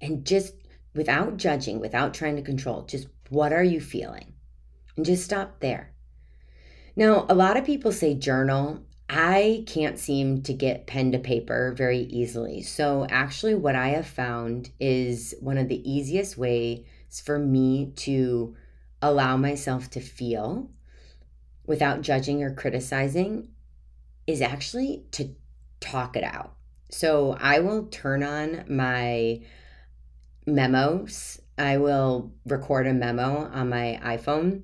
and 0.00 0.24
just 0.26 0.54
without 0.94 1.36
judging, 1.36 1.80
without 1.80 2.12
trying 2.12 2.36
to 2.36 2.42
control, 2.42 2.82
just 2.82 3.08
what 3.30 3.52
are 3.52 3.64
you 3.64 3.80
feeling? 3.80 4.34
And 4.96 5.06
just 5.06 5.24
stop 5.24 5.60
there. 5.60 5.92
Now, 6.94 7.24
a 7.28 7.34
lot 7.34 7.56
of 7.56 7.64
people 7.64 7.92
say 7.92 8.14
journal. 8.14 8.84
I 9.14 9.64
can't 9.66 9.98
seem 9.98 10.40
to 10.44 10.54
get 10.54 10.86
pen 10.86 11.12
to 11.12 11.18
paper 11.18 11.74
very 11.76 11.98
easily. 11.98 12.62
So, 12.62 13.06
actually, 13.10 13.54
what 13.54 13.76
I 13.76 13.88
have 13.88 14.06
found 14.06 14.70
is 14.80 15.34
one 15.38 15.58
of 15.58 15.68
the 15.68 15.90
easiest 15.90 16.38
ways 16.38 16.86
for 17.22 17.38
me 17.38 17.92
to 17.96 18.56
allow 19.02 19.36
myself 19.36 19.90
to 19.90 20.00
feel 20.00 20.70
without 21.66 22.00
judging 22.00 22.42
or 22.42 22.54
criticizing 22.54 23.48
is 24.26 24.40
actually 24.40 25.04
to 25.10 25.34
talk 25.78 26.16
it 26.16 26.24
out. 26.24 26.54
So, 26.88 27.36
I 27.38 27.58
will 27.60 27.88
turn 27.88 28.22
on 28.22 28.64
my 28.66 29.42
memos. 30.46 31.38
I 31.58 31.76
will 31.76 32.32
record 32.46 32.86
a 32.86 32.94
memo 32.94 33.50
on 33.52 33.68
my 33.68 34.00
iPhone 34.02 34.62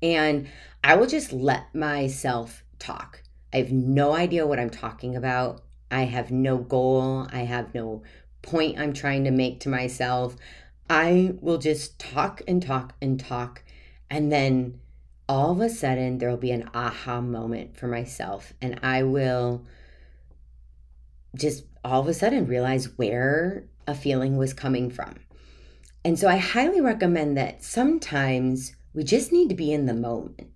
and 0.00 0.46
I 0.84 0.94
will 0.94 1.08
just 1.08 1.32
let 1.32 1.74
myself 1.74 2.62
talk. 2.78 3.22
I 3.52 3.58
have 3.58 3.72
no 3.72 4.14
idea 4.14 4.46
what 4.46 4.58
I'm 4.58 4.70
talking 4.70 5.16
about. 5.16 5.62
I 5.90 6.02
have 6.02 6.30
no 6.30 6.58
goal. 6.58 7.26
I 7.32 7.40
have 7.40 7.74
no 7.74 8.02
point 8.42 8.78
I'm 8.78 8.92
trying 8.92 9.24
to 9.24 9.30
make 9.30 9.60
to 9.60 9.68
myself. 9.68 10.36
I 10.88 11.34
will 11.40 11.58
just 11.58 11.98
talk 11.98 12.42
and 12.46 12.62
talk 12.62 12.94
and 13.00 13.18
talk. 13.18 13.62
And 14.10 14.30
then 14.30 14.80
all 15.28 15.52
of 15.52 15.60
a 15.60 15.68
sudden, 15.68 16.18
there 16.18 16.30
will 16.30 16.36
be 16.36 16.52
an 16.52 16.70
aha 16.74 17.20
moment 17.20 17.76
for 17.76 17.88
myself. 17.88 18.52
And 18.60 18.78
I 18.82 19.02
will 19.02 19.64
just 21.34 21.64
all 21.84 22.00
of 22.00 22.08
a 22.08 22.14
sudden 22.14 22.46
realize 22.46 22.96
where 22.96 23.64
a 23.86 23.94
feeling 23.94 24.36
was 24.36 24.52
coming 24.52 24.90
from. 24.90 25.14
And 26.04 26.18
so 26.18 26.28
I 26.28 26.36
highly 26.36 26.80
recommend 26.80 27.36
that 27.36 27.62
sometimes 27.62 28.74
we 28.94 29.04
just 29.04 29.32
need 29.32 29.48
to 29.48 29.54
be 29.54 29.72
in 29.72 29.86
the 29.86 29.94
moment 29.94 30.50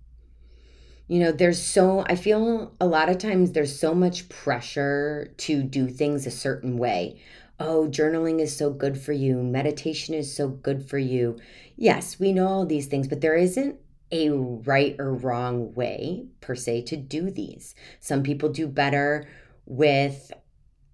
you 1.11 1.19
know, 1.19 1.33
there's 1.33 1.61
so, 1.61 2.05
I 2.07 2.15
feel 2.15 2.73
a 2.79 2.87
lot 2.87 3.09
of 3.09 3.17
times 3.17 3.51
there's 3.51 3.77
so 3.77 3.93
much 3.93 4.29
pressure 4.29 5.33
to 5.39 5.61
do 5.61 5.89
things 5.89 6.25
a 6.25 6.31
certain 6.31 6.77
way. 6.77 7.21
Oh, 7.59 7.89
journaling 7.89 8.39
is 8.39 8.55
so 8.55 8.69
good 8.69 8.97
for 8.97 9.11
you. 9.11 9.43
Meditation 9.43 10.15
is 10.15 10.33
so 10.33 10.47
good 10.47 10.87
for 10.87 10.97
you. 10.97 11.37
Yes, 11.75 12.17
we 12.17 12.31
know 12.31 12.47
all 12.47 12.65
these 12.65 12.87
things, 12.87 13.09
but 13.09 13.19
there 13.19 13.35
isn't 13.35 13.75
a 14.09 14.29
right 14.29 14.95
or 14.99 15.13
wrong 15.13 15.73
way 15.73 16.27
per 16.39 16.55
se 16.55 16.83
to 16.83 16.95
do 16.95 17.29
these. 17.29 17.75
Some 17.99 18.23
people 18.23 18.47
do 18.47 18.69
better 18.69 19.27
with, 19.65 20.31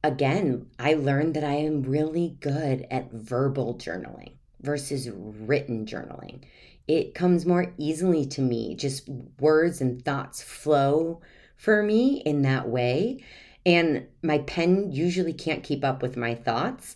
again, 0.03 0.65
I 0.79 0.95
learned 0.95 1.35
that 1.35 1.43
I 1.43 1.57
am 1.57 1.83
really 1.83 2.37
good 2.39 2.87
at 2.89 3.11
verbal 3.11 3.75
journaling 3.75 4.31
versus 4.61 5.11
written 5.13 5.85
journaling 5.85 6.43
it 6.87 7.13
comes 7.13 7.45
more 7.45 7.73
easily 7.77 8.25
to 8.27 8.41
me. 8.41 8.75
Just 8.75 9.09
words 9.39 9.81
and 9.81 10.03
thoughts 10.03 10.41
flow 10.41 11.21
for 11.55 11.83
me 11.83 12.21
in 12.25 12.43
that 12.43 12.69
way. 12.69 13.23
And 13.65 14.07
my 14.23 14.39
pen 14.39 14.91
usually 14.91 15.33
can't 15.33 15.63
keep 15.63 15.83
up 15.83 16.01
with 16.01 16.15
my 16.15 16.33
thoughts. 16.33 16.95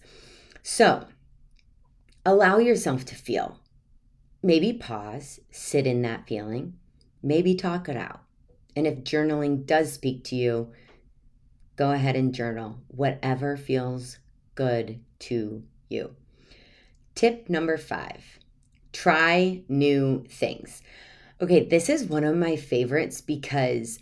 So 0.64 1.06
allow 2.26 2.58
yourself 2.60 3.04
to 3.06 3.16
feel. 3.16 3.60
Maybe 4.42 4.74
pause, 4.74 5.40
sit 5.52 5.86
in 5.86 6.02
that 6.04 6.28
feeling, 6.28 6.74
maybe 7.22 7.54
talk 7.54 7.90
it 7.90 7.98
out. 7.98 8.22
And 8.76 8.88
if 8.88 9.04
journaling 9.04 9.66
does 9.66 9.92
speak 9.92 10.24
to 10.26 10.36
you, 10.36 10.72
go 11.76 11.92
ahead 11.92 12.16
and 12.16 12.34
journal 12.34 12.80
whatever 12.88 13.58
feels 13.58 14.20
good 14.56 15.02
to 15.20 15.64
you. 15.90 16.16
Tip 17.14 17.50
number 17.50 17.78
five 17.78 18.40
Try 18.94 19.62
new 19.68 20.26
things. 20.30 20.82
Okay, 21.42 21.66
this 21.66 21.90
is 21.90 22.06
one 22.06 22.24
of 22.24 22.36
my 22.36 22.56
favorites 22.56 23.22
because 23.22 24.00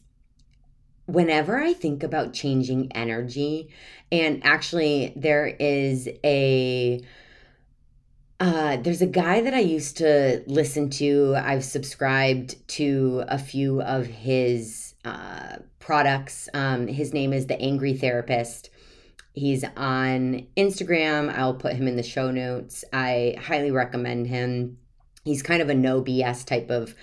whenever 1.06 1.60
I 1.60 1.74
think 1.74 2.04
about 2.04 2.34
changing 2.34 2.92
energy, 2.94 3.70
and 4.12 4.46
actually, 4.46 5.14
there 5.16 5.48
is 5.48 6.10
a 6.24 7.02
uh, 8.40 8.78
there's 8.78 9.02
a 9.02 9.08
guy 9.08 9.42
that 9.42 9.54
I 9.54 9.60
used 9.60 9.98
to 9.98 10.44
listen 10.48 10.90
to. 10.92 11.36
I've 11.36 11.66
subscribed 11.66 12.56
to 12.70 13.26
a 13.28 13.38
few 13.38 13.82
of 13.82 14.06
his 14.06 14.96
uh, 15.04 15.58
products. 15.80 16.48
Um, 16.54 16.88
his 16.88 17.14
name 17.14 17.34
is 17.34 17.48
the 17.48 17.60
Angry 17.60 17.94
Therapist. 17.94 18.70
He's 19.34 19.64
on 19.78 20.48
Instagram. 20.58 21.34
I'll 21.36 21.54
put 21.54 21.74
him 21.74 21.88
in 21.88 21.96
the 21.96 22.04
show 22.04 22.32
notes. 22.32 22.84
I 22.92 23.36
highly 23.40 23.72
recommend 23.72 24.28
him. 24.28 24.78
He's 25.24 25.44
kind 25.44 25.62
of 25.62 25.70
a 25.70 25.76
no 25.76 26.02
BS 26.02 26.46
type 26.46 26.70
of 26.70 26.96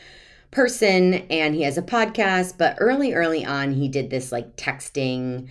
person 0.51 1.15
and 1.31 1.55
he 1.55 1.63
has 1.63 1.77
a 1.77 1.83
podcast, 1.83 2.57
but 2.59 2.77
early, 2.81 3.13
early 3.13 3.45
on, 3.45 3.73
he 3.73 3.89
did 3.89 4.11
this 4.11 4.33
like 4.33 4.57
texting. 4.57 5.49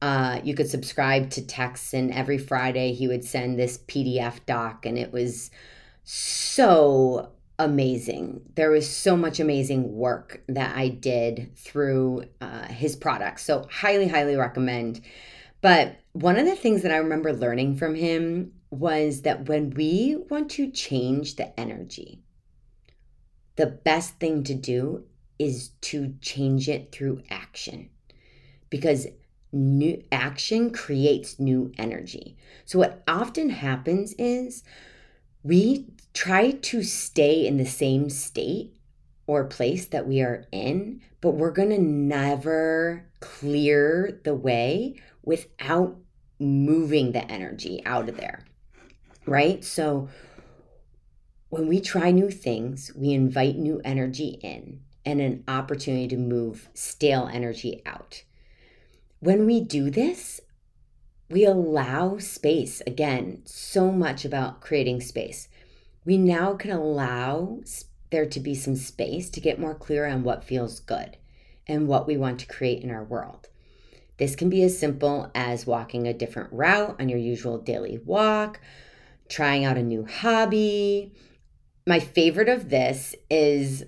Uh, 0.00 0.40
you 0.44 0.54
could 0.54 0.68
subscribe 0.68 1.30
to 1.30 1.44
texts, 1.44 1.92
and 1.92 2.12
every 2.12 2.38
Friday 2.38 2.92
he 2.92 3.08
would 3.08 3.24
send 3.24 3.58
this 3.58 3.78
PDF 3.78 4.44
doc, 4.46 4.86
and 4.86 4.96
it 4.96 5.12
was 5.12 5.50
so 6.04 7.30
amazing. 7.58 8.42
There 8.54 8.70
was 8.70 8.88
so 8.88 9.16
much 9.16 9.40
amazing 9.40 9.92
work 9.92 10.40
that 10.48 10.76
I 10.76 10.88
did 10.88 11.56
through 11.56 12.24
uh, 12.40 12.68
his 12.68 12.94
products. 12.94 13.44
So, 13.44 13.66
highly, 13.70 14.06
highly 14.06 14.36
recommend. 14.36 15.00
But 15.60 15.96
one 16.20 16.36
of 16.36 16.46
the 16.46 16.56
things 16.56 16.82
that 16.82 16.90
I 16.90 16.96
remember 16.96 17.32
learning 17.32 17.76
from 17.76 17.94
him 17.94 18.50
was 18.70 19.22
that 19.22 19.48
when 19.48 19.70
we 19.70 20.16
want 20.28 20.50
to 20.52 20.68
change 20.68 21.36
the 21.36 21.58
energy, 21.58 22.24
the 23.54 23.66
best 23.66 24.18
thing 24.18 24.42
to 24.44 24.54
do 24.54 25.04
is 25.38 25.68
to 25.82 26.16
change 26.20 26.68
it 26.68 26.90
through 26.90 27.22
action 27.30 27.90
because 28.68 29.06
new 29.52 30.02
action 30.10 30.72
creates 30.72 31.38
new 31.38 31.70
energy. 31.78 32.36
So, 32.64 32.80
what 32.80 33.04
often 33.06 33.50
happens 33.50 34.12
is 34.14 34.64
we 35.44 35.86
try 36.14 36.50
to 36.50 36.82
stay 36.82 37.46
in 37.46 37.58
the 37.58 37.64
same 37.64 38.10
state 38.10 38.74
or 39.28 39.44
place 39.44 39.86
that 39.86 40.08
we 40.08 40.20
are 40.22 40.46
in, 40.50 41.00
but 41.20 41.36
we're 41.36 41.52
going 41.52 41.70
to 41.70 41.78
never 41.78 43.06
clear 43.20 44.20
the 44.24 44.34
way 44.34 44.96
without 45.22 45.96
moving 46.38 47.12
the 47.12 47.30
energy 47.30 47.82
out 47.84 48.08
of 48.08 48.16
there. 48.16 48.44
Right? 49.26 49.64
So, 49.64 50.08
when 51.50 51.66
we 51.66 51.80
try 51.80 52.10
new 52.10 52.30
things, 52.30 52.92
we 52.94 53.12
invite 53.12 53.56
new 53.56 53.80
energy 53.84 54.38
in 54.42 54.80
and 55.04 55.20
an 55.20 55.44
opportunity 55.48 56.08
to 56.08 56.16
move 56.16 56.68
stale 56.74 57.28
energy 57.32 57.82
out. 57.86 58.22
When 59.20 59.46
we 59.46 59.60
do 59.60 59.90
this, 59.90 60.40
we 61.30 61.44
allow 61.44 62.18
space. 62.18 62.82
Again, 62.86 63.42
so 63.44 63.90
much 63.90 64.24
about 64.24 64.60
creating 64.60 65.00
space. 65.00 65.48
We 66.04 66.18
now 66.18 66.54
can 66.54 66.70
allow 66.70 67.60
there 68.10 68.26
to 68.26 68.40
be 68.40 68.54
some 68.54 68.76
space 68.76 69.28
to 69.30 69.40
get 69.40 69.58
more 69.58 69.74
clear 69.74 70.06
on 70.06 70.22
what 70.22 70.44
feels 70.44 70.80
good 70.80 71.16
and 71.66 71.86
what 71.86 72.06
we 72.06 72.16
want 72.16 72.40
to 72.40 72.46
create 72.46 72.82
in 72.82 72.90
our 72.90 73.04
world. 73.04 73.48
This 74.18 74.34
can 74.36 74.50
be 74.50 74.62
as 74.62 74.78
simple 74.78 75.30
as 75.34 75.66
walking 75.66 76.06
a 76.06 76.12
different 76.12 76.52
route 76.52 76.96
on 77.00 77.08
your 77.08 77.18
usual 77.18 77.58
daily 77.58 78.00
walk, 78.04 78.60
trying 79.28 79.64
out 79.64 79.78
a 79.78 79.82
new 79.82 80.04
hobby. 80.06 81.12
My 81.86 82.00
favorite 82.00 82.48
of 82.48 82.68
this 82.68 83.14
is 83.30 83.84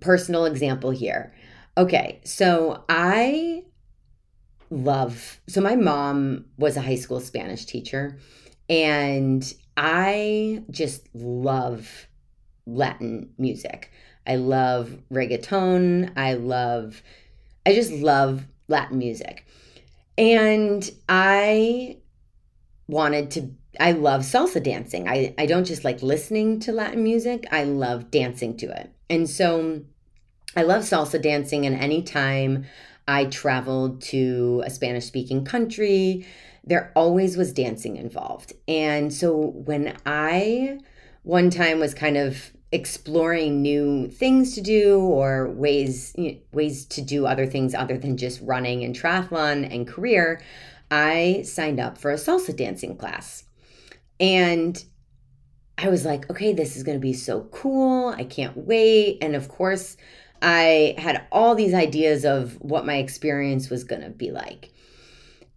personal 0.00 0.44
example 0.44 0.90
here. 0.90 1.32
Okay, 1.78 2.20
so 2.24 2.84
I 2.88 3.64
love, 4.68 5.40
so 5.48 5.60
my 5.60 5.76
mom 5.76 6.46
was 6.58 6.76
a 6.76 6.82
high 6.82 6.96
school 6.96 7.20
Spanish 7.20 7.64
teacher, 7.64 8.18
and 8.68 9.54
I 9.76 10.64
just 10.70 11.08
love 11.14 12.08
Latin 12.66 13.30
music. 13.38 13.90
I 14.26 14.36
love 14.36 14.98
reggaeton. 15.12 16.12
I 16.16 16.34
love, 16.34 17.02
I 17.64 17.74
just 17.74 17.92
love 17.92 18.46
Latin 18.70 18.98
music. 18.98 19.46
And 20.16 20.88
I 21.08 21.98
wanted 22.88 23.30
to 23.32 23.50
I 23.78 23.92
love 23.92 24.22
salsa 24.22 24.62
dancing. 24.62 25.08
I, 25.08 25.32
I 25.38 25.46
don't 25.46 25.64
just 25.64 25.84
like 25.84 26.02
listening 26.02 26.58
to 26.60 26.72
Latin 26.72 27.04
music, 27.04 27.46
I 27.52 27.64
love 27.64 28.10
dancing 28.10 28.56
to 28.58 28.66
it. 28.66 28.90
And 29.08 29.30
so 29.30 29.82
I 30.56 30.62
love 30.62 30.82
salsa 30.82 31.22
dancing, 31.22 31.66
and 31.66 31.76
anytime 31.76 32.66
I 33.06 33.26
traveled 33.26 34.02
to 34.02 34.62
a 34.66 34.70
Spanish 34.70 35.04
speaking 35.04 35.44
country, 35.44 36.26
there 36.64 36.92
always 36.96 37.36
was 37.36 37.52
dancing 37.52 37.96
involved. 37.96 38.52
And 38.66 39.12
so 39.12 39.36
when 39.36 39.96
I 40.04 40.78
one 41.22 41.50
time 41.50 41.78
was 41.78 41.94
kind 41.94 42.16
of 42.16 42.52
exploring 42.72 43.62
new 43.62 44.08
things 44.08 44.54
to 44.54 44.60
do 44.60 45.00
or 45.00 45.50
ways 45.50 46.14
you 46.16 46.32
know, 46.32 46.38
ways 46.52 46.84
to 46.86 47.02
do 47.02 47.26
other 47.26 47.46
things 47.46 47.74
other 47.74 47.98
than 47.98 48.16
just 48.16 48.40
running 48.42 48.84
and 48.84 48.94
triathlon 48.94 49.72
and 49.74 49.88
career, 49.88 50.40
I 50.90 51.42
signed 51.44 51.80
up 51.80 51.98
for 51.98 52.10
a 52.10 52.16
salsa 52.16 52.56
dancing 52.56 52.96
class. 52.96 53.44
And 54.18 54.82
I 55.78 55.88
was 55.88 56.04
like, 56.04 56.28
okay, 56.30 56.52
this 56.52 56.76
is 56.76 56.82
going 56.82 56.96
to 56.96 57.02
be 57.02 57.12
so 57.12 57.42
cool. 57.52 58.08
I 58.08 58.24
can't 58.24 58.56
wait. 58.56 59.18
And 59.22 59.34
of 59.34 59.48
course, 59.48 59.96
I 60.42 60.94
had 60.98 61.26
all 61.32 61.54
these 61.54 61.74
ideas 61.74 62.24
of 62.24 62.54
what 62.60 62.86
my 62.86 62.96
experience 62.96 63.70
was 63.70 63.84
going 63.84 64.02
to 64.02 64.10
be 64.10 64.30
like. 64.30 64.70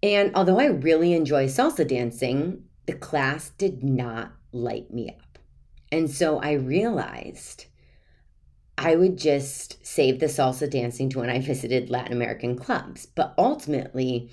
And 0.02 0.32
although 0.36 0.60
I 0.60 0.66
really 0.66 1.14
enjoy 1.14 1.48
salsa 1.48 1.88
dancing, 1.88 2.64
the 2.86 2.94
class 2.94 3.50
did 3.52 3.84
not 3.84 4.32
light 4.52 4.94
me 4.94 5.10
up. 5.10 5.33
And 5.94 6.10
so 6.10 6.40
I 6.40 6.54
realized 6.54 7.66
I 8.80 8.96
would 8.96 9.16
just 9.16 9.86
save 9.86 10.20
the 10.20 10.26
salsa 10.26 10.68
dancing 10.68 11.08
to 11.12 11.20
when 11.20 11.30
I 11.30 11.40
visited 11.40 11.92
Latin 11.92 12.14
American 12.14 12.58
clubs. 12.58 13.06
But 13.06 13.36
ultimately, 13.38 14.32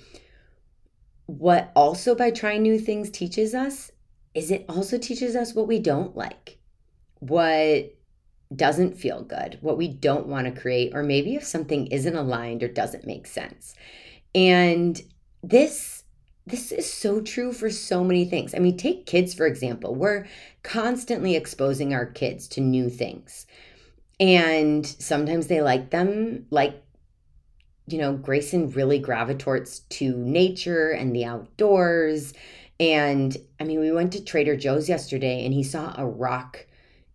what 1.27 1.71
also 1.75 2.15
by 2.15 2.31
trying 2.31 2.63
new 2.63 2.79
things 2.79 3.11
teaches 3.11 3.53
us 3.53 3.91
is 4.33 4.49
it 4.49 4.65
also 4.67 4.97
teaches 4.97 5.35
us 5.35 5.53
what 5.53 5.67
we 5.67 5.77
don't 5.77 6.17
like, 6.17 6.57
what 7.19 7.93
doesn't 8.55 8.97
feel 8.97 9.21
good, 9.21 9.59
what 9.61 9.77
we 9.77 9.87
don't 9.87 10.25
want 10.25 10.47
to 10.47 10.59
create, 10.59 10.95
or 10.95 11.03
maybe 11.03 11.35
if 11.35 11.43
something 11.43 11.85
isn't 11.87 12.15
aligned 12.15 12.63
or 12.63 12.69
doesn't 12.69 13.05
make 13.05 13.27
sense. 13.27 13.75
And 14.33 14.99
this 15.43 16.00
this 16.51 16.71
is 16.71 16.91
so 16.91 17.21
true 17.21 17.51
for 17.51 17.69
so 17.69 18.03
many 18.03 18.25
things. 18.25 18.53
I 18.53 18.59
mean, 18.59 18.77
take 18.77 19.05
kids 19.05 19.33
for 19.33 19.47
example. 19.47 19.95
We're 19.95 20.27
constantly 20.63 21.35
exposing 21.35 21.93
our 21.93 22.05
kids 22.05 22.47
to 22.49 22.61
new 22.61 22.89
things. 22.89 23.47
And 24.19 24.85
sometimes 24.85 25.47
they 25.47 25.61
like 25.61 25.89
them 25.89 26.45
like 26.51 26.83
you 27.87 27.97
know, 27.97 28.13
Grayson 28.13 28.69
really 28.71 28.99
gravitates 28.99 29.79
to 29.79 30.15
nature 30.15 30.91
and 30.91 31.15
the 31.15 31.25
outdoors 31.25 32.33
and 32.79 33.37
I 33.59 33.63
mean, 33.63 33.79
we 33.79 33.91
went 33.91 34.11
to 34.13 34.23
Trader 34.23 34.55
Joe's 34.55 34.89
yesterday 34.89 35.45
and 35.45 35.53
he 35.53 35.61
saw 35.61 35.93
a 35.95 36.05
rock 36.05 36.65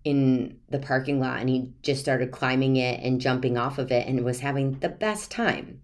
in 0.05 0.59
the 0.68 0.79
parking 0.79 1.18
lot 1.18 1.40
and 1.40 1.49
he 1.49 1.72
just 1.83 2.01
started 2.01 2.31
climbing 2.31 2.77
it 2.77 3.01
and 3.03 3.20
jumping 3.20 3.59
off 3.59 3.79
of 3.79 3.90
it 3.90 4.07
and 4.07 4.25
was 4.25 4.38
having 4.38 4.79
the 4.79 4.88
best 4.88 5.29
time. 5.29 5.81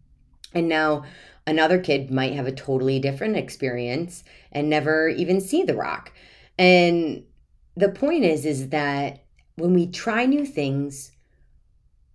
And 0.54 0.68
now 0.68 1.02
another 1.46 1.78
kid 1.78 2.10
might 2.10 2.34
have 2.34 2.46
a 2.46 2.52
totally 2.52 2.98
different 2.98 3.36
experience 3.36 4.24
and 4.50 4.68
never 4.68 5.08
even 5.08 5.40
see 5.40 5.62
the 5.62 5.76
rock. 5.76 6.12
And 6.58 7.24
the 7.76 7.88
point 7.88 8.24
is 8.24 8.44
is 8.44 8.68
that 8.70 9.24
when 9.56 9.74
we 9.74 9.86
try 9.86 10.26
new 10.26 10.44
things, 10.44 11.12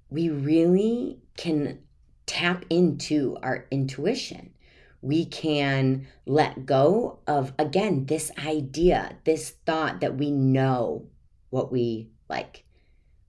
we 0.09 0.29
really 0.29 1.19
can 1.35 1.79
tap 2.25 2.65
into 2.69 3.37
our 3.41 3.65
intuition 3.71 4.53
we 5.01 5.25
can 5.25 6.07
let 6.25 6.65
go 6.65 7.19
of, 7.27 7.53
again, 7.59 8.05
this 8.05 8.31
idea, 8.45 9.17
this 9.23 9.51
thought 9.65 10.01
that 10.01 10.17
we 10.17 10.31
know 10.31 11.07
what 11.49 11.71
we 11.71 12.09
like. 12.29 12.65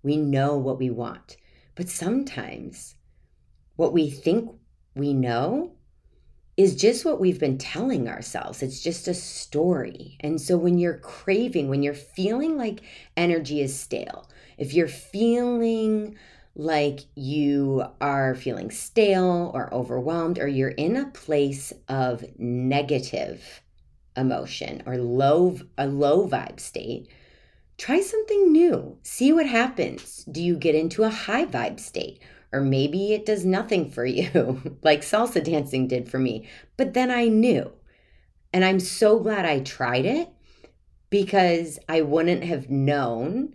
We 0.03 0.17
know 0.17 0.57
what 0.57 0.79
we 0.79 0.91
want. 0.91 1.37
But 1.75 1.89
sometimes 1.89 2.97
what 3.77 3.93
we 3.93 4.11
think 4.11 4.51
we 4.95 5.13
know 5.13 5.73
is 6.59 6.75
just 6.75 7.05
what 7.05 7.21
we've 7.21 7.39
been 7.39 7.57
telling 7.57 8.09
ourselves. 8.09 8.65
It's 8.65 8.83
just 8.83 9.07
a 9.07 9.15
story. 9.15 10.17
And 10.19 10.41
so 10.41 10.59
when 10.59 10.77
you're 10.77 10.99
craving, 10.99 11.69
when 11.69 11.85
you're 11.85 11.95
feeling 11.95 12.59
like 12.59 12.81
energy 13.17 13.61
is 13.61 13.79
stale, 13.79 14.29
if 14.59 14.75
you're 14.75 14.89
feeling 14.89 16.19
like 16.57 17.03
you 17.15 17.85
are 18.01 18.35
feeling 18.35 18.73
stale 18.73 19.53
or 19.55 19.73
overwhelmed, 19.73 20.41
or 20.41 20.49
you're 20.49 20.71
in 20.71 20.97
a 20.97 21.07
place 21.11 21.73
of 21.89 22.25
negative 22.37 23.63
emotion 24.17 24.83
or 24.85 24.99
low 24.99 25.57
a 25.79 25.87
low 25.87 26.27
vibe 26.27 26.59
state, 26.59 27.09
try 27.77 28.01
something 28.01 28.51
new. 28.51 28.99
See 29.05 29.33
what 29.33 29.47
happens. 29.47 30.25
Do 30.25 30.43
you 30.43 30.57
get 30.57 30.75
into 30.75 31.05
a 31.05 31.09
high 31.09 31.47
vibe 31.47 31.79
state? 31.79 32.21
Or 32.53 32.61
maybe 32.61 33.13
it 33.13 33.27
does 33.27 33.45
nothing 33.45 33.91
for 33.91 34.07
you, 34.07 34.79
like 34.83 35.03
salsa 35.03 35.43
dancing 35.43 35.87
did 35.87 36.11
for 36.11 36.19
me. 36.19 36.49
But 36.77 36.95
then 36.95 37.11
I 37.11 37.27
knew. 37.29 37.71
And 38.53 38.65
I'm 38.65 38.81
so 38.81 39.19
glad 39.19 39.45
I 39.45 39.61
tried 39.61 40.07
it 40.07 40.31
because 41.11 41.79
I 41.89 42.01
wouldn't 42.03 42.45
have 42.45 42.71
known 42.71 43.53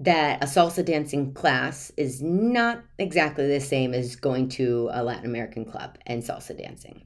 that 0.00 0.42
a 0.42 0.46
salsa 0.46 0.84
dancing 0.84 1.32
class 1.32 1.92
is 1.96 2.20
not 2.20 2.82
exactly 2.98 3.46
the 3.46 3.60
same 3.60 3.94
as 3.94 4.16
going 4.16 4.48
to 4.50 4.90
a 4.92 5.02
Latin 5.02 5.24
American 5.24 5.64
club 5.64 5.98
and 6.06 6.22
salsa 6.22 6.56
dancing. 6.56 7.02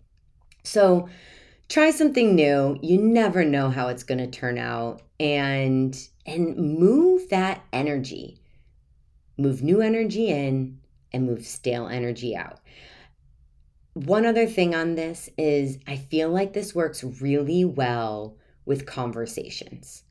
So 0.64 1.08
try 1.68 1.90
something 1.90 2.34
new. 2.34 2.78
You 2.82 2.98
never 2.98 3.44
know 3.44 3.70
how 3.70 3.88
it's 3.88 4.02
going 4.02 4.18
to 4.18 4.26
turn 4.26 4.58
out 4.58 5.02
and 5.20 5.96
and 6.26 6.56
move 6.56 7.28
that 7.30 7.62
energy. 7.72 8.40
Move 9.36 9.62
new 9.62 9.80
energy 9.80 10.28
in 10.28 10.78
and 11.12 11.26
move 11.26 11.46
stale 11.46 11.86
energy 11.86 12.36
out. 12.36 12.60
One 13.94 14.26
other 14.26 14.46
thing 14.46 14.74
on 14.74 14.94
this 14.94 15.28
is 15.36 15.78
I 15.86 15.96
feel 15.96 16.30
like 16.30 16.52
this 16.52 16.74
works 16.74 17.02
really 17.02 17.64
well 17.64 18.36
with 18.64 18.86
conversations 18.86 20.04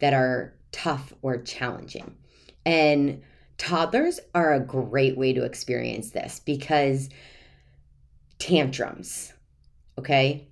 that 0.00 0.12
are 0.12 0.54
tough 0.72 1.12
or 1.22 1.40
challenging. 1.40 2.16
And 2.66 3.22
toddlers 3.58 4.18
are 4.34 4.52
a 4.52 4.60
great 4.60 5.16
way 5.16 5.32
to 5.32 5.44
experience 5.44 6.10
this 6.10 6.40
because 6.40 7.10
tantrums, 8.38 9.32
okay? 9.98 10.48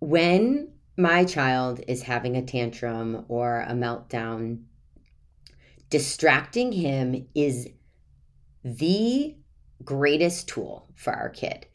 When 0.00 0.72
my 0.96 1.24
child 1.24 1.80
is 1.86 2.02
having 2.02 2.36
a 2.36 2.42
tantrum 2.42 3.26
or 3.28 3.60
a 3.60 3.72
meltdown, 3.72 4.62
distracting 5.90 6.72
him 6.72 7.26
is 7.34 7.68
the 8.66 9.36
greatest 9.84 10.48
tool 10.48 10.88
for 10.96 11.12
our 11.12 11.28
kid. 11.28 11.66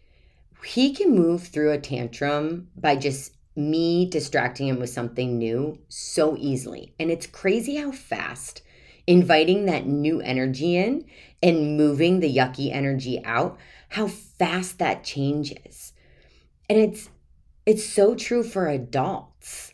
He 0.65 0.93
can 0.93 1.15
move 1.15 1.47
through 1.47 1.71
a 1.71 1.79
tantrum 1.79 2.67
by 2.75 2.97
just 2.97 3.33
me 3.55 4.05
distracting 4.05 4.67
him 4.67 4.79
with 4.79 4.89
something 4.89 5.37
new 5.37 5.79
so 5.87 6.35
easily. 6.37 6.93
And 6.99 7.09
it's 7.09 7.27
crazy 7.27 7.77
how 7.77 7.91
fast 7.91 8.61
inviting 9.07 9.65
that 9.65 9.87
new 9.87 10.19
energy 10.19 10.75
in 10.75 11.05
and 11.41 11.77
moving 11.77 12.19
the 12.19 12.33
yucky 12.33 12.73
energy 12.73 13.23
out, 13.23 13.57
how 13.89 14.07
fast 14.07 14.77
that 14.79 15.03
changes. 15.03 15.93
And 16.69 16.77
it's 16.77 17.09
it's 17.65 17.85
so 17.85 18.15
true 18.15 18.43
for 18.43 18.67
adults. 18.67 19.70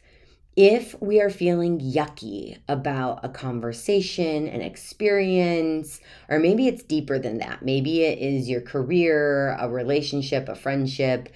If 0.58 1.00
we 1.00 1.22
are 1.22 1.30
feeling 1.30 1.80
yucky 1.80 2.58
about 2.68 3.24
a 3.24 3.30
conversation, 3.30 4.48
an 4.48 4.62
experience, 4.62 6.02
or 6.30 6.40
maybe 6.40 6.68
it's 6.68 6.82
deeper 6.82 7.20
than 7.20 7.38
that, 7.38 7.62
maybe 7.62 8.02
it 8.02 8.18
is 8.18 8.50
your 8.50 8.62
career, 8.62 9.56
a 9.60 9.70
relationship, 9.70 10.50
a 10.50 10.56
friendship, 10.56 11.30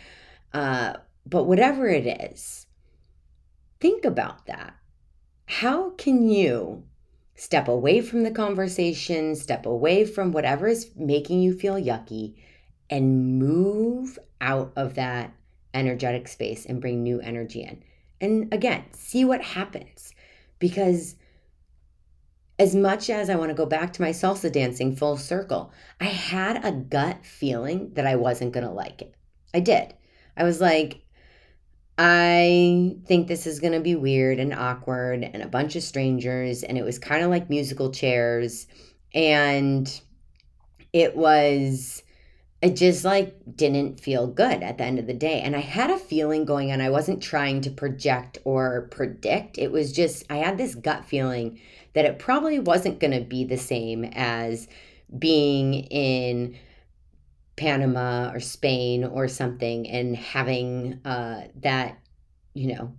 uh, 0.55 0.93
but 1.27 1.43
whatever 1.43 1.87
it 1.87 2.07
is, 2.07 2.65
think 3.79 4.05
about 4.05 4.47
that. 4.47 4.73
How 5.45 5.91
can 5.91 6.27
you 6.27 6.83
step 7.35 7.67
away 7.67 8.01
from 8.01 8.23
the 8.23 8.31
conversation, 8.31 9.35
step 9.35 9.67
away 9.67 10.03
from 10.03 10.31
whatever 10.31 10.67
is 10.67 10.89
making 10.95 11.41
you 11.41 11.53
feel 11.53 11.75
yucky, 11.75 12.37
and 12.89 13.37
move 13.37 14.17
out 14.41 14.73
of 14.75 14.95
that 14.95 15.31
energetic 15.75 16.27
space 16.27 16.65
and 16.65 16.81
bring 16.81 17.03
new 17.03 17.19
energy 17.19 17.61
in? 17.61 17.83
And 18.21 18.53
again, 18.53 18.85
see 18.93 19.25
what 19.25 19.41
happens. 19.41 20.13
Because 20.59 21.15
as 22.59 22.75
much 22.75 23.09
as 23.09 23.29
I 23.29 23.35
want 23.35 23.49
to 23.49 23.55
go 23.55 23.65
back 23.65 23.91
to 23.93 24.01
my 24.03 24.11
salsa 24.11 24.51
dancing 24.51 24.95
full 24.95 25.17
circle, 25.17 25.73
I 25.99 26.05
had 26.05 26.63
a 26.63 26.71
gut 26.71 27.25
feeling 27.25 27.91
that 27.95 28.05
I 28.05 28.15
wasn't 28.15 28.53
going 28.53 28.65
to 28.65 28.71
like 28.71 29.01
it. 29.01 29.15
I 29.53 29.59
did. 29.59 29.95
I 30.37 30.43
was 30.43 30.61
like, 30.61 31.01
I 31.97 32.95
think 33.05 33.27
this 33.27 33.47
is 33.47 33.59
going 33.59 33.73
to 33.73 33.79
be 33.79 33.95
weird 33.95 34.39
and 34.39 34.53
awkward 34.53 35.23
and 35.23 35.41
a 35.41 35.47
bunch 35.47 35.75
of 35.75 35.83
strangers. 35.83 36.63
And 36.63 36.77
it 36.77 36.85
was 36.85 36.99
kind 36.99 37.23
of 37.23 37.31
like 37.31 37.49
musical 37.49 37.91
chairs. 37.91 38.67
And 39.13 40.01
it 40.93 41.15
was, 41.15 42.03
it 42.61 42.75
just 42.75 43.03
like 43.03 43.35
didn't 43.55 43.99
feel 43.99 44.27
good 44.27 44.61
at 44.61 44.77
the 44.77 44.83
end 44.83 44.99
of 44.99 45.07
the 45.07 45.13
day. 45.13 45.41
And 45.41 45.55
I 45.55 45.61
had 45.61 45.89
a 45.89 45.97
feeling 45.97 46.45
going 46.45 46.71
on. 46.71 46.79
I 46.79 46.91
wasn't 46.91 47.21
trying 47.21 47.61
to 47.61 47.71
project 47.71 48.37
or 48.43 48.87
predict. 48.91 49.57
It 49.57 49.71
was 49.71 49.91
just, 49.91 50.23
I 50.29 50.37
had 50.37 50.57
this 50.57 50.75
gut 50.75 51.05
feeling 51.05 51.59
that 51.93 52.05
it 52.05 52.19
probably 52.19 52.59
wasn't 52.59 52.99
going 52.99 53.13
to 53.13 53.21
be 53.21 53.43
the 53.43 53.57
same 53.57 54.03
as 54.13 54.67
being 55.17 55.73
in 55.73 56.55
Panama 57.55 58.31
or 58.31 58.39
Spain 58.39 59.03
or 59.03 59.27
something 59.27 59.89
and 59.89 60.15
having 60.15 61.01
uh, 61.03 61.47
that, 61.61 61.97
you 62.53 62.75
know, 62.75 62.93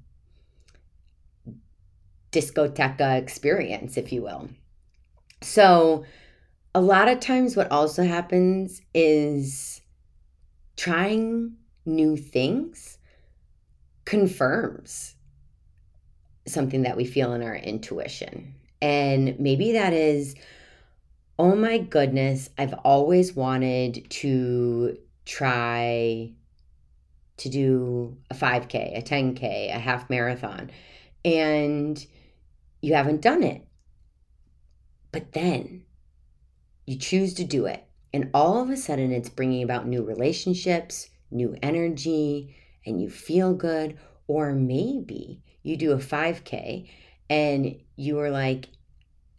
discoteca 2.32 3.16
experience, 3.16 3.96
if 3.96 4.12
you 4.12 4.22
will. 4.22 4.48
So, 5.40 6.04
a 6.74 6.80
lot 6.80 7.08
of 7.08 7.20
times, 7.20 7.56
what 7.56 7.70
also 7.70 8.02
happens 8.02 8.80
is 8.94 9.80
trying 10.76 11.56
new 11.84 12.16
things 12.16 12.98
confirms 14.04 15.14
something 16.46 16.82
that 16.82 16.96
we 16.96 17.04
feel 17.04 17.32
in 17.34 17.42
our 17.42 17.54
intuition. 17.54 18.54
And 18.80 19.38
maybe 19.38 19.72
that 19.72 19.92
is 19.92 20.34
oh 21.38 21.56
my 21.56 21.78
goodness, 21.78 22.50
I've 22.56 22.74
always 22.84 23.34
wanted 23.34 24.08
to 24.10 24.96
try 25.24 26.30
to 27.38 27.48
do 27.48 28.16
a 28.30 28.34
5K, 28.34 28.98
a 28.98 29.02
10K, 29.02 29.74
a 29.74 29.78
half 29.78 30.08
marathon, 30.08 30.70
and 31.24 32.04
you 32.80 32.94
haven't 32.94 33.22
done 33.22 33.42
it. 33.42 33.66
But 35.10 35.32
then 35.32 35.84
you 36.86 36.96
choose 36.96 37.34
to 37.34 37.44
do 37.44 37.66
it. 37.66 37.84
And 38.12 38.30
all 38.34 38.60
of 38.60 38.70
a 38.70 38.76
sudden, 38.76 39.12
it's 39.12 39.28
bringing 39.28 39.62
about 39.62 39.86
new 39.86 40.04
relationships, 40.04 41.08
new 41.30 41.56
energy, 41.62 42.56
and 42.84 43.00
you 43.00 43.08
feel 43.08 43.54
good. 43.54 43.98
Or 44.26 44.52
maybe 44.52 45.42
you 45.62 45.76
do 45.76 45.92
a 45.92 45.98
5K 45.98 46.88
and 47.30 47.80
you 47.96 48.18
are 48.18 48.30
like, 48.30 48.68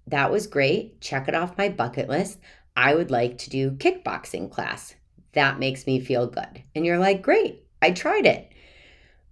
that 0.07 0.31
was 0.31 0.47
great. 0.47 1.01
Check 1.01 1.27
it 1.27 1.35
off 1.35 1.57
my 1.57 1.69
bucket 1.69 2.09
list. 2.09 2.39
I 2.75 2.95
would 2.95 3.11
like 3.11 3.37
to 3.39 3.49
do 3.49 3.71
kickboxing 3.71 4.51
class. 4.51 4.95
That 5.33 5.59
makes 5.59 5.85
me 5.85 5.99
feel 5.99 6.27
good. 6.27 6.63
And 6.75 6.85
you're 6.85 6.97
like, 6.97 7.21
great, 7.21 7.65
I 7.81 7.91
tried 7.91 8.25
it. 8.25 8.51